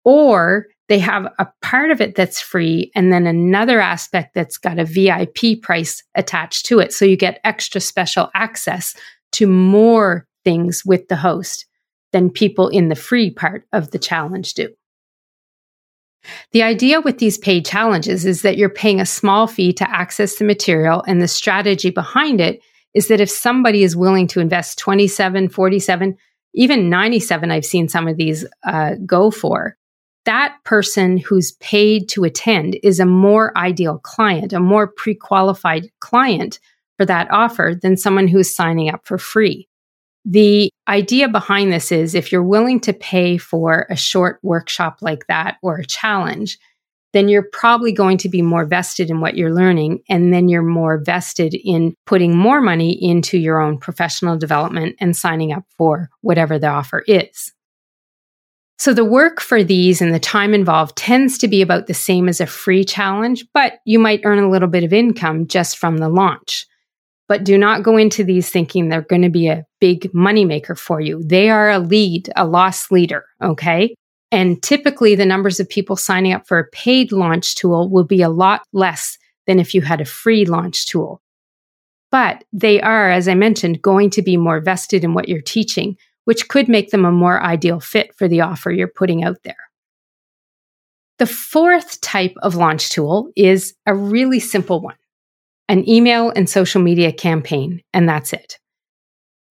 or 0.05 0.67
they 0.89 0.99
have 0.99 1.33
a 1.39 1.49
part 1.63 1.91
of 1.91 2.03
it 2.03 2.15
that's 2.15 2.41
free 2.41 2.91
and 2.95 3.11
then 3.11 3.27
another 3.27 3.81
aspect 3.81 4.35
that's 4.35 4.59
got 4.59 4.79
a 4.79 4.85
VIP 4.85 5.63
price 5.63 6.03
attached 6.15 6.67
to 6.67 6.79
it. 6.79 6.93
So 6.93 7.07
you 7.07 7.17
get 7.17 7.41
extra 7.43 7.81
special 7.81 8.31
access 8.35 8.95
to 9.33 9.47
more 9.47 10.27
things 10.45 10.85
with 10.85 11.09
the 11.09 11.17
host 11.17 11.65
than 12.15 12.31
people 12.31 12.69
in 12.69 12.89
the 12.89 12.95
free 12.95 13.29
part 13.29 13.67
of 13.73 13.91
the 13.91 13.99
challenge 13.99 14.55
do. 14.55 14.69
The 16.53 16.63
idea 16.63 17.01
with 17.01 17.19
these 17.19 17.37
paid 17.37 17.67
challenges 17.67 18.25
is 18.25 18.43
that 18.43 18.57
you're 18.57 18.71
paying 18.71 19.01
a 19.01 19.05
small 19.05 19.49
fee 19.49 19.73
to 19.75 19.91
access 19.91 20.37
the 20.37 20.45
material, 20.45 21.03
and 21.09 21.21
the 21.21 21.27
strategy 21.27 21.91
behind 21.91 22.41
it 22.41 22.63
is 22.95 23.09
that 23.09 23.21
if 23.21 23.29
somebody 23.29 23.83
is 23.83 23.97
willing 23.97 24.29
to 24.29 24.41
invest 24.41 24.79
27, 24.79 25.49
47, 25.49 26.17
even 26.55 26.89
97, 26.89 27.51
I've 27.51 27.67
seen 27.67 27.89
some 27.89 28.07
of 28.07 28.17
these 28.17 28.47
uh, 28.63 28.93
go 29.05 29.33
for, 29.33 29.77
that 30.25 30.57
person 30.65 31.19
who's 31.19 31.53
paid 31.61 32.09
to 32.11 32.23
attend 32.23 32.79
is 32.85 33.01
a 33.01 33.07
more 33.07 33.57
ideal 33.59 33.99
client, 33.99 34.53
a 34.53 34.61
more 34.61 34.87
pre 34.87 35.17
qualified 35.17 35.91
client 35.99 36.61
for 36.97 37.05
that 37.05 37.29
offer 37.33 37.75
than 37.83 37.97
someone 37.97 38.29
who's 38.29 38.55
signing 38.55 38.89
up 38.89 39.05
for 39.05 39.19
free. 39.19 39.69
The 40.25 40.71
idea 40.89 41.29
behind 41.29 41.73
this 41.73 41.93
is 41.93 42.15
if 42.15 42.33
you're 42.33 42.43
willing 42.43 42.81
to 42.81 42.93
pay 42.93 43.37
for 43.37 43.87
a 43.91 43.97
short 43.97 44.39
workshop 44.43 44.99
like 45.03 45.27
that 45.27 45.57
or 45.63 45.77
a 45.77 45.85
challenge, 45.85 46.59
then 47.13 47.29
you're 47.29 47.49
probably 47.53 47.93
going 47.93 48.19
to 48.19 48.29
be 48.29 48.43
more 48.43 48.65
vested 48.65 49.09
in 49.09 49.21
what 49.21 49.37
you're 49.37 49.55
learning. 49.55 50.03
And 50.09 50.35
then 50.35 50.49
you're 50.49 50.63
more 50.63 50.99
vested 50.99 51.55
in 51.55 51.95
putting 52.07 52.37
more 52.37 52.61
money 52.61 52.93
into 52.93 53.39
your 53.39 53.61
own 53.61 53.79
professional 53.79 54.37
development 54.37 54.97
and 54.99 55.17
signing 55.17 55.53
up 55.53 55.65
for 55.79 56.11
whatever 56.23 56.59
the 56.59 56.67
offer 56.67 57.05
is. 57.07 57.53
So 58.79 58.93
the 58.93 59.05
work 59.05 59.41
for 59.41 59.63
these 59.63 60.03
and 60.03 60.13
the 60.13 60.19
time 60.19 60.53
involved 60.53 60.97
tends 60.97 61.39
to 61.39 61.49
be 61.49 61.63
about 61.63 61.87
the 61.87 61.95
same 61.95 62.29
as 62.29 62.41
a 62.41 62.47
free 62.47 62.85
challenge, 62.85 63.47
but 63.55 63.75
you 63.87 64.01
might 64.01 64.23
earn 64.25 64.41
a 64.41 64.51
little 64.51 64.69
bit 64.69 64.83
of 64.83 64.93
income 64.93 65.47
just 65.47 65.79
from 65.79 65.99
the 65.99 66.09
launch. 66.09 66.67
But 67.27 67.45
do 67.45 67.57
not 67.57 67.83
go 67.83 67.97
into 67.97 68.23
these 68.23 68.51
thinking 68.51 68.89
they're 68.89 69.03
going 69.03 69.23
to 69.23 69.31
be 69.31 69.49
a 69.49 69.65
big 69.81 70.13
moneymaker 70.13 70.77
for 70.79 71.01
you. 71.01 71.23
They 71.25 71.49
are 71.49 71.71
a 71.71 71.79
lead, 71.79 72.31
a 72.37 72.47
loss 72.47 72.91
leader. 72.91 73.25
Okay. 73.43 73.95
And 74.31 74.63
typically 74.63 75.15
the 75.15 75.25
numbers 75.25 75.61
of 75.61 75.69
people 75.69 75.97
signing 75.97 76.33
up 76.33 76.47
for 76.47 76.59
a 76.59 76.69
paid 76.69 77.13
launch 77.13 77.55
tool 77.55 77.89
will 77.89 78.05
be 78.05 78.21
a 78.21 78.29
lot 78.29 78.63
less 78.73 79.17
than 79.47 79.59
if 79.59 79.75
you 79.75 79.83
had 79.83 80.01
a 80.01 80.07
free 80.07 80.45
launch 80.45 80.87
tool. 80.87 81.21
But 82.11 82.45
they 82.53 82.81
are, 82.81 83.11
as 83.11 83.27
I 83.27 83.35
mentioned, 83.35 83.83
going 83.83 84.11
to 84.11 84.23
be 84.23 84.37
more 84.37 84.61
vested 84.61 85.03
in 85.03 85.15
what 85.15 85.29
you're 85.29 85.41
teaching, 85.41 85.97
which 86.25 86.49
could 86.49 86.69
make 86.69 86.91
them 86.91 87.05
a 87.05 87.13
more 87.13 87.43
ideal 87.43 87.81
fit 87.81 88.15
for 88.17 88.29
the 88.29 88.41
offer 88.41 88.71
you're 88.71 88.89
putting 88.89 89.25
out 89.25 89.39
there. 89.45 89.57
The 91.19 91.27
fourth 91.27 92.01
type 92.01 92.35
of 92.43 92.57
launch 92.57 92.91
tool 92.91 93.31
is 93.37 93.75
a 93.87 93.95
really 93.95 94.41
simple 94.41 94.81
one 94.81 94.97
an 95.69 95.89
email 95.89 96.31
and 96.31 96.49
social 96.49 96.83
media 96.83 97.13
campaign, 97.13 97.81
and 97.93 98.09
that's 98.09 98.33
it. 98.33 98.59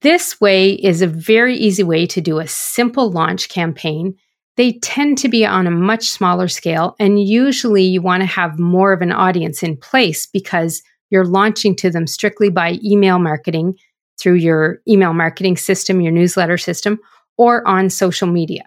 This 0.01 0.39
way 0.41 0.71
is 0.71 1.01
a 1.01 1.07
very 1.07 1.55
easy 1.55 1.83
way 1.83 2.05
to 2.07 2.21
do 2.21 2.39
a 2.39 2.47
simple 2.47 3.09
launch 3.09 3.49
campaign. 3.49 4.15
They 4.57 4.73
tend 4.79 5.17
to 5.19 5.29
be 5.29 5.45
on 5.45 5.65
a 5.65 5.71
much 5.71 6.05
smaller 6.05 6.47
scale, 6.47 6.95
and 6.99 7.23
usually 7.23 7.83
you 7.83 8.01
want 8.01 8.21
to 8.21 8.27
have 8.27 8.59
more 8.59 8.93
of 8.93 9.01
an 9.01 9.11
audience 9.11 9.63
in 9.63 9.77
place 9.77 10.27
because 10.27 10.83
you're 11.09 11.25
launching 11.25 11.75
to 11.77 11.89
them 11.89 12.05
strictly 12.05 12.49
by 12.49 12.79
email 12.83 13.17
marketing 13.17 13.75
through 14.19 14.35
your 14.35 14.79
email 14.87 15.13
marketing 15.13 15.57
system, 15.57 16.01
your 16.01 16.11
newsletter 16.11 16.57
system, 16.57 16.99
or 17.37 17.67
on 17.67 17.89
social 17.89 18.27
media. 18.27 18.63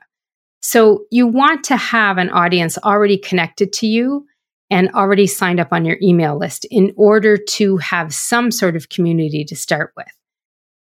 So 0.61 1.05
you 1.11 1.27
want 1.27 1.65
to 1.65 1.77
have 1.77 2.19
an 2.19 2.31
audience 2.31 2.79
already 2.79 3.19
connected 3.19 3.73
to 3.75 3.87
you 3.87 4.27
and 4.71 4.91
already 4.91 5.27
signed 5.27 5.61
up 5.61 5.69
on 5.73 5.85
your 5.85 5.97
email 6.03 6.37
list 6.39 6.67
in 6.71 6.93
order 6.97 7.37
to 7.37 7.77
have 7.77 8.15
some 8.15 8.51
sort 8.51 8.77
of 8.77 8.89
community 8.89 9.45
to 9.45 9.57
start 9.57 9.93
with. 9.97 10.07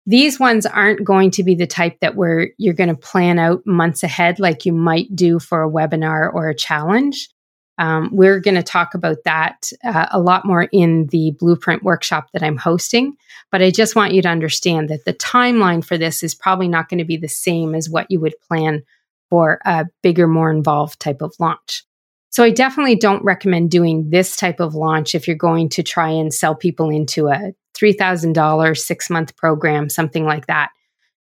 These 0.05 0.39
ones 0.39 0.65
aren't 0.65 1.03
going 1.03 1.31
to 1.31 1.43
be 1.43 1.55
the 1.55 1.67
type 1.67 1.99
that 1.99 2.15
where 2.15 2.49
you're 2.57 2.73
going 2.73 2.89
to 2.89 2.95
plan 2.95 3.37
out 3.37 3.65
months 3.65 4.03
ahead 4.03 4.39
like 4.39 4.65
you 4.65 4.73
might 4.73 5.15
do 5.15 5.39
for 5.39 5.63
a 5.63 5.69
webinar 5.69 6.33
or 6.33 6.49
a 6.49 6.55
challenge. 6.55 7.29
Um, 7.77 8.09
we're 8.11 8.39
going 8.39 8.55
to 8.55 8.63
talk 8.63 8.93
about 8.93 9.17
that 9.25 9.71
uh, 9.83 10.07
a 10.11 10.19
lot 10.19 10.45
more 10.45 10.67
in 10.71 11.07
the 11.07 11.31
blueprint 11.39 11.83
workshop 11.83 12.29
that 12.33 12.43
I'm 12.43 12.57
hosting. 12.57 13.15
But 13.51 13.61
I 13.61 13.71
just 13.71 13.95
want 13.95 14.13
you 14.13 14.21
to 14.21 14.29
understand 14.29 14.89
that 14.89 15.05
the 15.05 15.13
timeline 15.13 15.83
for 15.83 15.97
this 15.97 16.23
is 16.23 16.35
probably 16.35 16.67
not 16.67 16.89
going 16.89 16.99
to 16.99 17.05
be 17.05 17.17
the 17.17 17.27
same 17.27 17.73
as 17.73 17.89
what 17.89 18.09
you 18.09 18.19
would 18.19 18.35
plan 18.47 18.83
for 19.29 19.59
a 19.65 19.85
bigger, 20.03 20.27
more 20.27 20.51
involved 20.51 20.99
type 20.99 21.21
of 21.21 21.33
launch. 21.39 21.83
So 22.31 22.43
I 22.43 22.49
definitely 22.49 22.95
don't 22.95 23.23
recommend 23.23 23.71
doing 23.71 24.09
this 24.09 24.37
type 24.37 24.61
of 24.61 24.73
launch 24.73 25.13
if 25.13 25.27
you're 25.27 25.35
going 25.35 25.67
to 25.69 25.83
try 25.83 26.09
and 26.09 26.33
sell 26.33 26.55
people 26.55 26.89
into 26.89 27.27
a 27.27 27.53
$3,000 27.75 28.77
six 28.77 29.09
month 29.09 29.35
program, 29.35 29.89
something 29.89 30.25
like 30.25 30.47
that. 30.47 30.71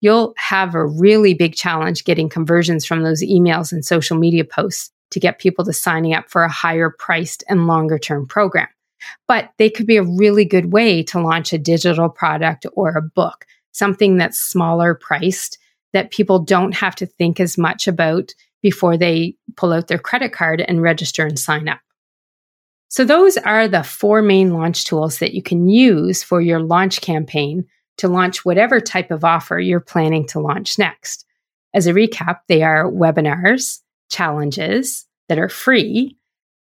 You'll 0.02 0.34
have 0.38 0.76
a 0.76 0.86
really 0.86 1.34
big 1.34 1.56
challenge 1.56 2.04
getting 2.04 2.30
conversions 2.30 2.86
from 2.86 3.04
those 3.04 3.24
emails 3.24 3.72
and 3.72 3.86
social 3.86 4.17
media 4.17 4.43
posts 4.43 4.91
to 5.12 5.20
get 5.20 5.39
people 5.39 5.63
to 5.65 5.74
signing 5.74 6.13
up 6.13 6.30
for 6.30 6.43
a 6.43 6.52
higher 6.52 6.89
priced 6.89 7.43
and 7.48 7.67
longer 7.67 7.98
term 7.98 8.28
program. 8.28 8.67
But 9.28 9.52
they 9.58 9.70
could 9.70 9.88
be 9.88 9.98
a 9.98 10.04
really 10.04 10.43
good 10.43 10.74
way 10.74 11.04
to 11.04 11.22
launch 11.22 11.54
a 11.54 11.58
digital 11.58 12.10
product 12.10 12.65
or 12.74 12.89
a 12.89 13.02
book, 13.02 13.46
something 13.72 14.17
that's 14.17 14.39
smaller 14.39 14.93
priced 14.93 15.58
that 15.93 16.12
people 16.12 16.39
don't 16.39 16.76
have 16.76 16.96
to 16.96 17.06
think 17.06 17.39
as 17.39 17.58
much 17.58 17.88
about 17.88 18.34
before 18.62 18.98
they 18.98 19.36
pull 19.56 19.74
out 19.74 19.88
their 19.88 20.00
credit 20.00 20.34
card 20.34 20.62
and 20.62 20.82
register 20.82 21.26
and 21.26 21.38
sign 21.39 21.67
up. 21.67 21.80
So, 22.89 23.04
those 23.04 23.38
are 23.38 23.67
the 23.67 23.84
four 23.84 24.22
main 24.22 24.54
launch 24.54 24.86
tools 24.86 25.20
that 25.20 25.34
you 25.34 25.41
can 25.41 25.67
use 25.67 26.24
for 26.24 26.41
your 26.41 26.60
launch 26.60 27.02
campaign 27.02 27.65
to 27.98 28.08
launch 28.08 28.46
whatever 28.46 28.80
type 28.80 29.12
of 29.12 29.24
offer 29.24 29.60
you're 29.60 29.80
planning 29.80 30.26
to 30.28 30.39
launch 30.39 30.78
next. 30.78 31.26
As 31.74 31.88
a 31.88 31.93
recap, 31.93 32.39
they 32.48 32.63
are 32.63 32.89
webinars, 32.89 33.80
challenges 34.10 35.06
that 35.28 35.38
are 35.38 35.50
free, 35.50 36.17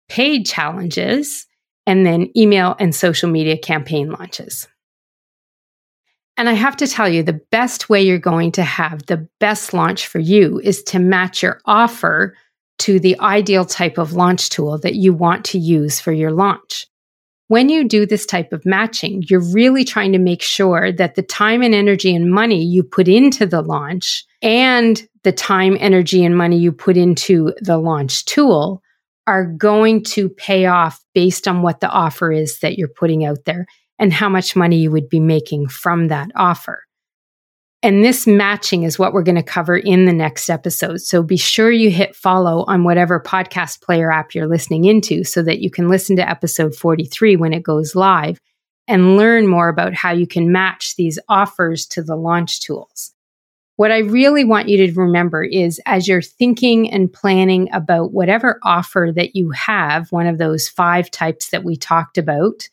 paid 0.09 0.45
challenges, 0.45 1.45
and 1.85 2.05
then 2.05 2.31
email 2.35 2.75
and 2.79 2.95
social 2.95 3.29
media 3.29 3.57
campaign 3.57 4.09
launches. 4.09 4.67
And 6.37 6.47
I 6.47 6.53
have 6.53 6.77
to 6.77 6.87
tell 6.87 7.09
you, 7.09 7.23
the 7.23 7.41
best 7.51 7.89
way 7.89 8.03
you're 8.03 8.19
going 8.19 8.51
to 8.53 8.63
have 8.63 9.07
the 9.07 9.27
best 9.39 9.73
launch 9.73 10.05
for 10.05 10.19
you 10.19 10.59
is 10.63 10.83
to 10.83 10.99
match 10.99 11.41
your 11.41 11.59
offer 11.65 12.35
to 12.79 12.99
the 12.99 13.19
ideal 13.19 13.65
type 13.65 13.97
of 13.97 14.13
launch 14.13 14.49
tool 14.49 14.77
that 14.79 14.95
you 14.95 15.13
want 15.13 15.43
to 15.45 15.57
use 15.57 15.99
for 15.99 16.11
your 16.11 16.31
launch. 16.31 16.85
When 17.47 17.69
you 17.69 17.87
do 17.87 18.05
this 18.05 18.25
type 18.25 18.53
of 18.53 18.65
matching, 18.65 19.23
you're 19.29 19.51
really 19.53 19.83
trying 19.83 20.11
to 20.11 20.19
make 20.19 20.43
sure 20.43 20.91
that 20.91 21.15
the 21.15 21.23
time 21.23 21.63
and 21.63 21.73
energy 21.73 22.13
and 22.13 22.29
money 22.29 22.63
you 22.63 22.83
put 22.83 23.07
into 23.07 23.47
the 23.47 23.61
launch 23.61 24.23
and 24.43 25.01
the 25.23 25.31
time, 25.31 25.75
energy, 25.79 26.23
and 26.23 26.37
money 26.37 26.57
you 26.57 26.71
put 26.71 26.97
into 26.97 27.53
the 27.61 27.77
launch 27.77 28.25
tool 28.25 28.83
are 29.25 29.45
going 29.45 30.03
to 30.03 30.29
pay 30.29 30.67
off 30.67 31.03
based 31.15 31.47
on 31.47 31.61
what 31.61 31.79
the 31.79 31.89
offer 31.89 32.31
is 32.31 32.59
that 32.59 32.77
you're 32.77 32.87
putting 32.87 33.25
out 33.25 33.39
there 33.45 33.65
and 33.99 34.13
how 34.13 34.29
much 34.29 34.55
money 34.55 34.77
you 34.77 34.91
would 34.91 35.09
be 35.09 35.19
making 35.19 35.67
from 35.67 36.07
that 36.07 36.31
offer. 36.35 36.83
And 37.83 38.03
this 38.03 38.25
matching 38.25 38.83
is 38.83 38.97
what 38.97 39.13
we're 39.13 39.23
going 39.23 39.35
to 39.35 39.43
cover 39.43 39.77
in 39.77 40.05
the 40.05 40.13
next 40.13 40.49
episode. 40.49 40.99
So 41.01 41.21
be 41.21 41.37
sure 41.37 41.71
you 41.71 41.91
hit 41.91 42.15
follow 42.15 42.65
on 42.67 42.83
whatever 42.83 43.19
podcast 43.19 43.81
player 43.81 44.11
app 44.11 44.33
you're 44.33 44.47
listening 44.47 44.85
into 44.85 45.23
so 45.23 45.43
that 45.43 45.59
you 45.59 45.69
can 45.69 45.87
listen 45.87 46.15
to 46.15 46.27
episode 46.27 46.75
43 46.75 47.35
when 47.35 47.53
it 47.53 47.63
goes 47.63 47.95
live 47.95 48.39
and 48.87 49.15
learn 49.15 49.47
more 49.47 49.69
about 49.69 49.93
how 49.93 50.11
you 50.11 50.25
can 50.25 50.51
match 50.51 50.95
these 50.95 51.19
offers 51.29 51.85
to 51.87 52.01
the 52.01 52.15
launch 52.15 52.61
tools. 52.61 53.13
What 53.75 53.91
I 53.91 53.99
really 53.99 54.43
want 54.43 54.69
you 54.69 54.87
to 54.87 54.99
remember 54.99 55.43
is 55.43 55.79
as 55.85 56.07
you're 56.07 56.21
thinking 56.21 56.89
and 56.89 57.13
planning 57.13 57.69
about 57.71 58.11
whatever 58.11 58.59
offer 58.63 59.11
that 59.15 59.35
you 59.35 59.51
have, 59.51 60.11
one 60.11 60.25
of 60.25 60.39
those 60.39 60.67
five 60.67 61.11
types 61.11 61.51
that 61.51 61.63
we 61.63 61.75
talked 61.75 62.17
about, 62.17 62.67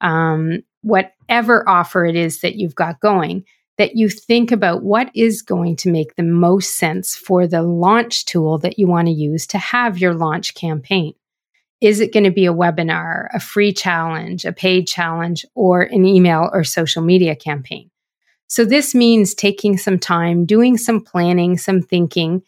um, 0.00 0.60
whatever 0.82 1.68
offer 1.68 2.04
it 2.04 2.16
is 2.16 2.40
that 2.40 2.56
you've 2.56 2.74
got 2.74 3.00
going, 3.00 3.44
that 3.78 3.96
you 3.96 4.08
think 4.08 4.52
about 4.52 4.82
what 4.82 5.10
is 5.14 5.42
going 5.42 5.76
to 5.76 5.90
make 5.90 6.14
the 6.14 6.22
most 6.22 6.76
sense 6.76 7.16
for 7.16 7.46
the 7.46 7.62
launch 7.62 8.24
tool 8.24 8.58
that 8.58 8.78
you 8.78 8.86
want 8.86 9.08
to 9.08 9.12
use 9.12 9.46
to 9.48 9.58
have 9.58 9.98
your 9.98 10.14
launch 10.14 10.54
campaign. 10.54 11.12
Is 11.80 12.00
it 12.00 12.12
going 12.12 12.24
to 12.24 12.30
be 12.30 12.46
a 12.46 12.54
webinar, 12.54 13.26
a 13.34 13.40
free 13.40 13.72
challenge, 13.72 14.44
a 14.44 14.52
paid 14.52 14.86
challenge, 14.86 15.44
or 15.54 15.82
an 15.82 16.04
email 16.04 16.48
or 16.52 16.64
social 16.64 17.02
media 17.02 17.34
campaign? 17.34 17.90
So, 18.46 18.64
this 18.64 18.94
means 18.94 19.34
taking 19.34 19.76
some 19.76 19.98
time, 19.98 20.46
doing 20.46 20.78
some 20.78 21.00
planning, 21.00 21.58
some 21.58 21.82
thinking. 21.82 22.42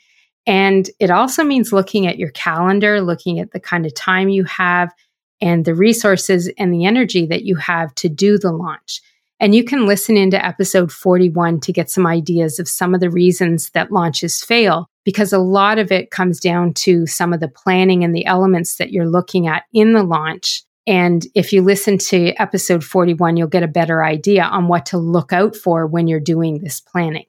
And 0.46 0.88
it 1.00 1.10
also 1.10 1.42
means 1.42 1.72
looking 1.72 2.06
at 2.06 2.18
your 2.18 2.30
calendar, 2.30 3.00
looking 3.00 3.40
at 3.40 3.50
the 3.50 3.58
kind 3.58 3.84
of 3.84 3.94
time 3.94 4.28
you 4.28 4.44
have 4.44 4.94
and 5.40 5.64
the 5.64 5.74
resources 5.74 6.50
and 6.58 6.72
the 6.72 6.84
energy 6.84 7.26
that 7.26 7.44
you 7.44 7.56
have 7.56 7.94
to 7.96 8.08
do 8.08 8.38
the 8.38 8.52
launch 8.52 9.00
And 9.38 9.54
you 9.54 9.64
can 9.64 9.86
listen 9.86 10.16
into 10.16 10.44
episode 10.44 10.90
41 10.90 11.60
to 11.60 11.72
get 11.72 11.90
some 11.90 12.06
ideas 12.06 12.58
of 12.58 12.68
some 12.68 12.94
of 12.94 13.00
the 13.00 13.10
reasons 13.10 13.70
that 13.70 13.92
launches 13.92 14.42
fail, 14.42 14.88
because 15.04 15.32
a 15.32 15.38
lot 15.38 15.78
of 15.78 15.92
it 15.92 16.10
comes 16.10 16.40
down 16.40 16.72
to 16.74 17.06
some 17.06 17.32
of 17.32 17.40
the 17.40 17.48
planning 17.48 18.02
and 18.02 18.14
the 18.14 18.24
elements 18.24 18.76
that 18.76 18.92
you're 18.92 19.08
looking 19.08 19.46
at 19.46 19.64
in 19.72 19.92
the 19.92 20.02
launch. 20.02 20.62
And 20.86 21.26
if 21.34 21.52
you 21.52 21.62
listen 21.62 21.98
to 21.98 22.32
episode 22.40 22.82
41, 22.82 23.36
you'll 23.36 23.48
get 23.48 23.62
a 23.62 23.68
better 23.68 24.04
idea 24.04 24.44
on 24.44 24.68
what 24.68 24.86
to 24.86 24.98
look 24.98 25.32
out 25.32 25.54
for 25.54 25.86
when 25.86 26.06
you're 26.06 26.20
doing 26.20 26.58
this 26.58 26.80
planning. 26.80 27.26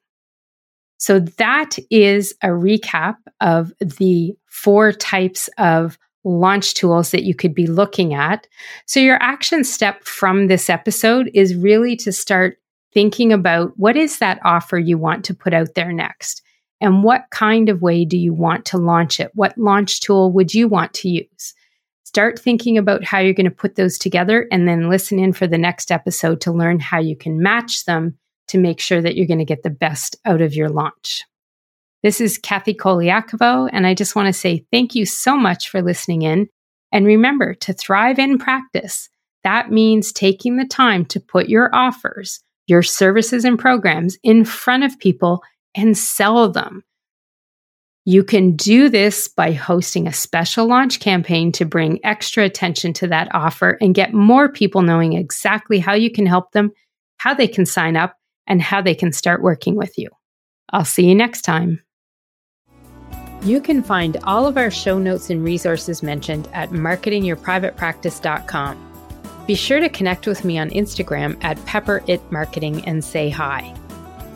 So 0.99 1.19
that 1.19 1.77
is 1.91 2.33
a 2.41 2.47
recap 2.47 3.17
of 3.41 3.73
the 3.79 4.35
four 4.45 4.91
types 4.93 5.49
of 5.57 5.99
launch 6.23 6.73
tools 6.73 7.11
that 7.11 7.23
you 7.23 7.33
could 7.33 7.53
be 7.53 7.67
looking 7.67 8.13
at. 8.13 8.47
So, 8.85 8.99
your 8.99 9.21
action 9.21 9.63
step 9.63 10.03
from 10.03 10.47
this 10.47 10.69
episode 10.69 11.29
is 11.33 11.55
really 11.55 11.95
to 11.97 12.11
start 12.11 12.59
thinking 12.93 13.31
about 13.31 13.77
what 13.77 13.95
is 13.95 14.19
that 14.19 14.39
offer 14.43 14.77
you 14.77 14.97
want 14.97 15.23
to 15.25 15.35
put 15.35 15.53
out 15.53 15.75
there 15.75 15.93
next? 15.93 16.41
And 16.79 17.03
what 17.03 17.25
kind 17.31 17.69
of 17.69 17.81
way 17.81 18.05
do 18.05 18.17
you 18.17 18.33
want 18.33 18.65
to 18.65 18.77
launch 18.77 19.19
it? 19.19 19.31
What 19.33 19.57
launch 19.57 20.01
tool 20.01 20.31
would 20.31 20.53
you 20.53 20.67
want 20.67 20.93
to 20.95 21.09
use? 21.09 21.53
Start 22.03 22.39
thinking 22.39 22.77
about 22.77 23.03
how 23.03 23.19
you're 23.19 23.33
going 23.33 23.45
to 23.45 23.51
put 23.51 23.75
those 23.75 23.97
together 23.97 24.47
and 24.51 24.67
then 24.67 24.89
listen 24.89 25.19
in 25.19 25.33
for 25.33 25.47
the 25.47 25.57
next 25.57 25.91
episode 25.91 26.39
to 26.41 26.51
learn 26.51 26.79
how 26.79 26.99
you 26.99 27.15
can 27.15 27.41
match 27.41 27.85
them 27.85 28.17
to 28.47 28.57
make 28.57 28.79
sure 28.79 29.01
that 29.01 29.15
you're 29.15 29.27
going 29.27 29.39
to 29.39 29.45
get 29.45 29.63
the 29.63 29.69
best 29.69 30.15
out 30.25 30.41
of 30.41 30.55
your 30.55 30.69
launch. 30.69 31.25
This 32.03 32.21
is 32.21 32.37
Kathy 32.37 32.73
Colaiacovo, 32.73 33.69
and 33.73 33.87
I 33.87 33.93
just 33.93 34.15
want 34.15 34.27
to 34.27 34.33
say 34.33 34.65
thank 34.71 34.93
you 34.93 35.05
so 35.05 35.35
much 35.35 35.69
for 35.69 35.81
listening 35.81 36.21
in. 36.21 36.47
And 36.91 37.05
remember 37.05 37.53
to 37.55 37.73
thrive 37.73 38.19
in 38.19 38.37
practice. 38.37 39.09
That 39.43 39.71
means 39.71 40.11
taking 40.11 40.57
the 40.57 40.65
time 40.65 41.05
to 41.05 41.19
put 41.19 41.49
your 41.49 41.73
offers, 41.73 42.41
your 42.67 42.83
services 42.83 43.45
and 43.45 43.57
programs 43.57 44.17
in 44.23 44.45
front 44.45 44.83
of 44.83 44.99
people 44.99 45.41
and 45.75 45.97
sell 45.97 46.49
them. 46.51 46.83
You 48.05 48.23
can 48.23 48.55
do 48.55 48.89
this 48.89 49.27
by 49.27 49.51
hosting 49.51 50.07
a 50.07 50.13
special 50.13 50.65
launch 50.65 51.01
campaign 51.01 51.51
to 51.53 51.65
bring 51.65 51.99
extra 52.05 52.45
attention 52.45 52.93
to 52.93 53.07
that 53.07 53.27
offer 53.33 53.77
and 53.81 53.95
get 53.95 54.13
more 54.13 54.49
people 54.49 54.81
knowing 54.81 55.13
exactly 55.13 55.79
how 55.79 55.93
you 55.93 56.09
can 56.09 56.25
help 56.25 56.51
them, 56.53 56.71
how 57.17 57.33
they 57.33 57.49
can 57.49 57.65
sign 57.65 57.97
up, 57.97 58.15
and 58.45 58.61
how 58.61 58.81
they 58.81 58.95
can 58.95 59.11
start 59.11 59.41
working 59.41 59.75
with 59.75 59.97
you. 59.97 60.09
I'll 60.71 60.85
see 60.85 61.05
you 61.05 61.15
next 61.15 61.41
time. 61.41 61.81
You 63.43 63.61
can 63.61 63.83
find 63.83 64.17
all 64.23 64.47
of 64.47 64.57
our 64.57 64.71
show 64.71 64.97
notes 64.97 65.29
and 65.29 65.43
resources 65.43 66.01
mentioned 66.03 66.49
at 66.53 66.69
marketingyourprivatepractice.com. 66.71 68.83
Be 69.45 69.55
sure 69.55 69.79
to 69.79 69.89
connect 69.89 70.27
with 70.27 70.43
me 70.43 70.57
on 70.57 70.69
Instagram 70.71 71.41
at 71.43 71.57
pepperitmarketing 71.59 72.83
and 72.85 73.01
say 73.03 73.29
hi. 73.29 73.73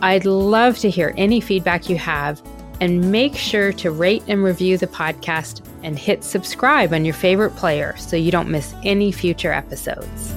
I'd 0.01 0.25
love 0.25 0.77
to 0.79 0.89
hear 0.89 1.13
any 1.17 1.39
feedback 1.41 1.89
you 1.89 1.97
have 1.97 2.41
and 2.79 3.11
make 3.11 3.35
sure 3.35 3.73
to 3.73 3.91
rate 3.91 4.23
and 4.27 4.41
review 4.43 4.77
the 4.77 4.87
podcast 4.87 5.61
and 5.83 5.99
hit 5.99 6.23
subscribe 6.23 6.93
on 6.93 7.05
your 7.05 7.13
favorite 7.13 7.55
player 7.55 7.95
so 7.97 8.15
you 8.15 8.31
don't 8.31 8.49
miss 8.49 8.73
any 8.83 9.11
future 9.11 9.51
episodes. 9.51 10.33